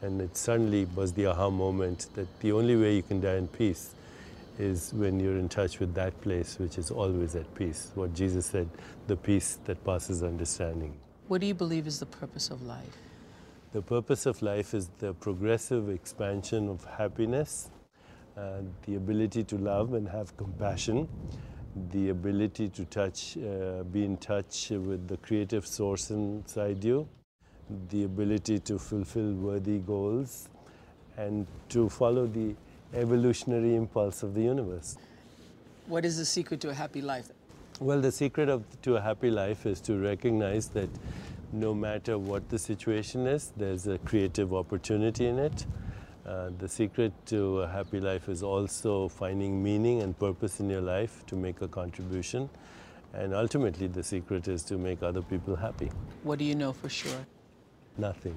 And 0.00 0.20
it 0.20 0.36
suddenly 0.36 0.86
was 0.86 1.12
the 1.12 1.26
aha 1.26 1.50
moment 1.50 2.06
that 2.14 2.40
the 2.40 2.52
only 2.52 2.74
way 2.74 2.96
you 2.96 3.02
can 3.02 3.20
die 3.20 3.36
in 3.36 3.48
peace 3.48 3.94
is 4.58 4.92
when 4.94 5.20
you're 5.20 5.38
in 5.38 5.48
touch 5.48 5.78
with 5.78 5.94
that 5.94 6.18
place 6.20 6.58
which 6.58 6.78
is 6.78 6.90
always 6.90 7.34
at 7.34 7.52
peace. 7.54 7.90
What 7.94 8.14
Jesus 8.14 8.46
said, 8.46 8.68
the 9.06 9.16
peace 9.16 9.58
that 9.64 9.82
passes 9.84 10.22
understanding. 10.22 10.94
What 11.28 11.40
do 11.40 11.46
you 11.46 11.54
believe 11.54 11.86
is 11.86 11.98
the 11.98 12.06
purpose 12.06 12.50
of 12.50 12.62
life? 12.62 12.96
The 13.72 13.82
purpose 13.82 14.26
of 14.26 14.40
life 14.42 14.74
is 14.74 14.88
the 14.98 15.12
progressive 15.14 15.90
expansion 15.90 16.68
of 16.68 16.84
happiness, 16.84 17.68
uh, 18.36 18.60
the 18.86 18.94
ability 18.94 19.44
to 19.44 19.58
love 19.58 19.94
and 19.94 20.08
have 20.08 20.36
compassion, 20.36 21.08
the 21.90 22.08
ability 22.10 22.68
to 22.68 22.84
touch, 22.86 23.36
uh, 23.36 23.82
be 23.84 24.04
in 24.04 24.16
touch 24.16 24.70
with 24.70 25.08
the 25.08 25.16
creative 25.18 25.66
source 25.66 26.10
inside 26.10 26.82
you, 26.82 27.06
the 27.90 28.04
ability 28.04 28.58
to 28.60 28.78
fulfill 28.78 29.32
worthy 29.34 29.78
goals, 29.78 30.48
and 31.18 31.46
to 31.68 31.88
follow 31.88 32.26
the 32.26 32.54
evolutionary 32.94 33.74
impulse 33.74 34.22
of 34.22 34.34
the 34.34 34.42
universe. 34.42 34.96
What 35.86 36.04
is 36.04 36.16
the 36.18 36.24
secret 36.24 36.60
to 36.60 36.70
a 36.70 36.74
happy 36.74 37.00
life? 37.00 37.30
Well, 37.80 38.00
the 38.00 38.12
secret 38.12 38.48
of, 38.48 38.64
to 38.82 38.96
a 38.96 39.00
happy 39.00 39.30
life 39.30 39.66
is 39.66 39.80
to 39.82 39.98
recognize 39.98 40.68
that 40.68 40.88
no 41.52 41.74
matter 41.74 42.18
what 42.18 42.48
the 42.48 42.58
situation 42.58 43.26
is, 43.26 43.52
there's 43.56 43.86
a 43.86 43.98
creative 43.98 44.54
opportunity 44.54 45.26
in 45.26 45.38
it. 45.38 45.66
Uh, 46.26 46.50
the 46.58 46.68
secret 46.68 47.12
to 47.26 47.60
a 47.60 47.68
happy 47.68 48.00
life 48.00 48.28
is 48.28 48.42
also 48.42 49.08
finding 49.08 49.62
meaning 49.62 50.02
and 50.02 50.18
purpose 50.18 50.58
in 50.58 50.68
your 50.68 50.80
life 50.80 51.24
to 51.26 51.36
make 51.36 51.60
a 51.60 51.68
contribution. 51.68 52.48
And 53.14 53.32
ultimately, 53.32 53.86
the 53.86 54.02
secret 54.02 54.48
is 54.48 54.62
to 54.64 54.76
make 54.76 55.02
other 55.02 55.22
people 55.22 55.54
happy. 55.54 55.90
What 56.24 56.38
do 56.38 56.44
you 56.44 56.54
know 56.54 56.72
for 56.72 56.88
sure? 56.88 57.26
Nothing. 57.96 58.34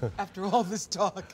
After 0.18 0.44
all 0.44 0.62
this 0.64 0.86
talk. 0.86 1.24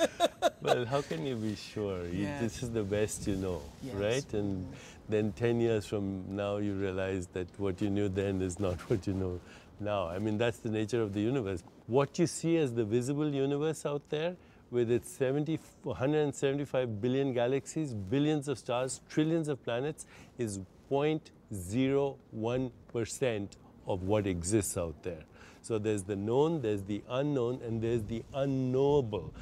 well, 0.62 0.84
how 0.86 1.02
can 1.02 1.24
you 1.26 1.36
be 1.36 1.54
sure? 1.56 2.04
You, 2.06 2.22
Yes. 2.24 2.40
This 2.40 2.62
is 2.62 2.70
the 2.70 2.82
best 2.82 3.26
you 3.26 3.36
know, 3.36 3.60
Yes. 3.82 3.94
right? 3.94 4.32
And 4.34 4.66
then 5.08 5.32
10 5.32 5.60
years 5.60 5.86
from 5.86 6.24
now, 6.28 6.56
you 6.58 6.74
realize 6.74 7.26
that 7.28 7.46
what 7.58 7.80
you 7.80 7.88
knew 7.90 8.08
then 8.08 8.42
is 8.42 8.58
not 8.58 8.80
what 8.90 9.06
you 9.06 9.14
know 9.14 9.40
now. 9.80 10.08
I 10.08 10.18
mean, 10.18 10.36
that's 10.38 10.58
the 10.58 10.70
nature 10.70 11.00
of 11.02 11.12
the 11.14 11.20
universe. 11.20 11.62
What 11.86 12.18
you 12.18 12.26
see 12.26 12.56
as 12.56 12.74
the 12.74 12.84
visible 12.84 13.32
universe 13.32 13.86
out 13.86 14.02
there, 14.10 14.36
with 14.70 14.90
its 14.90 15.08
70, 15.12 15.60
175 15.84 17.00
billion 17.00 17.32
galaxies, 17.32 17.94
billions 17.94 18.48
of 18.48 18.58
stars, 18.58 19.00
trillions 19.08 19.46
of 19.48 19.62
planets, 19.62 20.06
is 20.38 20.58
0.01% 20.90 23.48
of 23.86 24.02
what 24.02 24.26
exists 24.26 24.76
out 24.76 25.00
there. 25.04 25.22
So 25.66 25.78
there's 25.78 26.04
the 26.04 26.14
known, 26.14 26.60
there's 26.60 26.84
the 26.84 27.02
unknown, 27.10 27.60
and 27.66 27.82
there's 27.82 28.04
the 28.04 28.22
unknowable, 28.32 29.34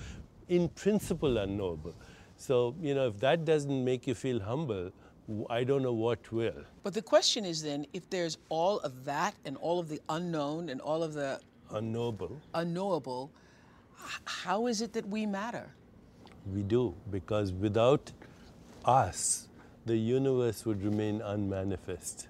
in 0.48 0.70
principle 0.70 1.36
unknowable. 1.36 1.94
So, 2.38 2.74
you 2.80 2.94
know, 2.94 3.08
if 3.08 3.18
that 3.20 3.44
doesn't 3.44 3.84
make 3.84 4.06
you 4.06 4.14
feel 4.14 4.40
humble, 4.40 4.90
I 5.50 5.64
don't 5.64 5.82
know 5.82 5.92
what 5.92 6.32
will. 6.32 6.64
But 6.82 6.94
the 6.94 7.02
question 7.02 7.44
is 7.44 7.62
then 7.62 7.84
if 7.92 8.08
there's 8.08 8.38
all 8.48 8.78
of 8.80 9.04
that 9.04 9.34
and 9.44 9.58
all 9.58 9.78
of 9.78 9.90
the 9.90 10.00
unknown 10.08 10.70
and 10.70 10.80
all 10.80 11.02
of 11.02 11.12
the 11.12 11.40
Unknowable, 11.70 12.40
unknowable, 12.54 13.30
how 14.24 14.66
is 14.66 14.80
it 14.80 14.94
that 14.94 15.06
we 15.06 15.26
matter? 15.26 15.74
we 16.46 16.62
do, 16.62 16.94
because 17.10 17.52
without 17.52 18.12
us, 18.84 19.48
the 19.86 19.96
universe 19.96 20.64
would 20.64 20.82
remain 20.82 21.20
unmanifest. 21.20 22.28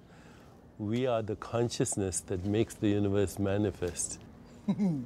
We 0.77 1.07
are 1.07 1.21
the 1.21 1.35
consciousness 1.37 2.19
that 2.21 2.45
makes 2.45 2.73
the 2.75 2.89
universe 2.89 3.39
manifest. 3.39 4.19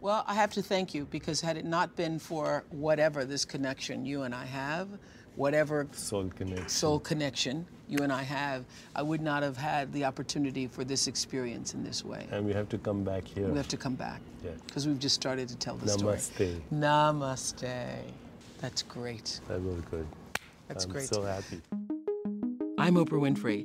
Well, 0.00 0.22
I 0.28 0.34
have 0.34 0.52
to 0.52 0.62
thank 0.62 0.92
you 0.92 1.06
because 1.06 1.40
had 1.40 1.56
it 1.56 1.64
not 1.64 1.96
been 1.96 2.18
for 2.18 2.64
whatever 2.68 3.24
this 3.24 3.46
connection 3.46 4.04
you 4.04 4.24
and 4.24 4.34
I 4.34 4.44
have, 4.44 4.86
whatever 5.34 5.86
Soul 5.92 6.28
connection. 6.28 6.68
soul 6.68 7.00
connection 7.00 7.64
you 7.88 8.00
and 8.00 8.12
I 8.12 8.22
have, 8.22 8.66
I 8.94 9.00
would 9.00 9.22
not 9.22 9.42
have 9.42 9.56
had 9.56 9.90
the 9.94 10.04
opportunity 10.04 10.66
for 10.66 10.84
this 10.84 11.06
experience 11.06 11.72
in 11.72 11.82
this 11.82 12.04
way. 12.04 12.26
And 12.30 12.44
we 12.44 12.52
have 12.52 12.68
to 12.68 12.76
come 12.76 13.02
back 13.02 13.26
here. 13.26 13.48
We 13.48 13.56
have 13.56 13.68
to 13.68 13.78
come 13.78 13.94
back 13.94 14.20
Yeah. 14.44 14.50
because 14.66 14.86
we've 14.86 14.98
just 14.98 15.14
started 15.14 15.48
to 15.48 15.56
tell 15.56 15.76
the 15.78 15.88
story. 15.88 16.18
Namaste. 16.18 16.60
Namaste. 16.70 17.96
That's 18.60 18.82
great. 18.82 19.40
That 19.48 19.62
was 19.62 19.80
good. 19.90 20.06
That's 20.68 20.84
great. 20.84 21.04
I'm 21.04 21.14
so 21.14 21.22
happy. 21.22 21.62
I'm 22.76 22.96
Oprah 22.96 23.20
Winfrey, 23.22 23.64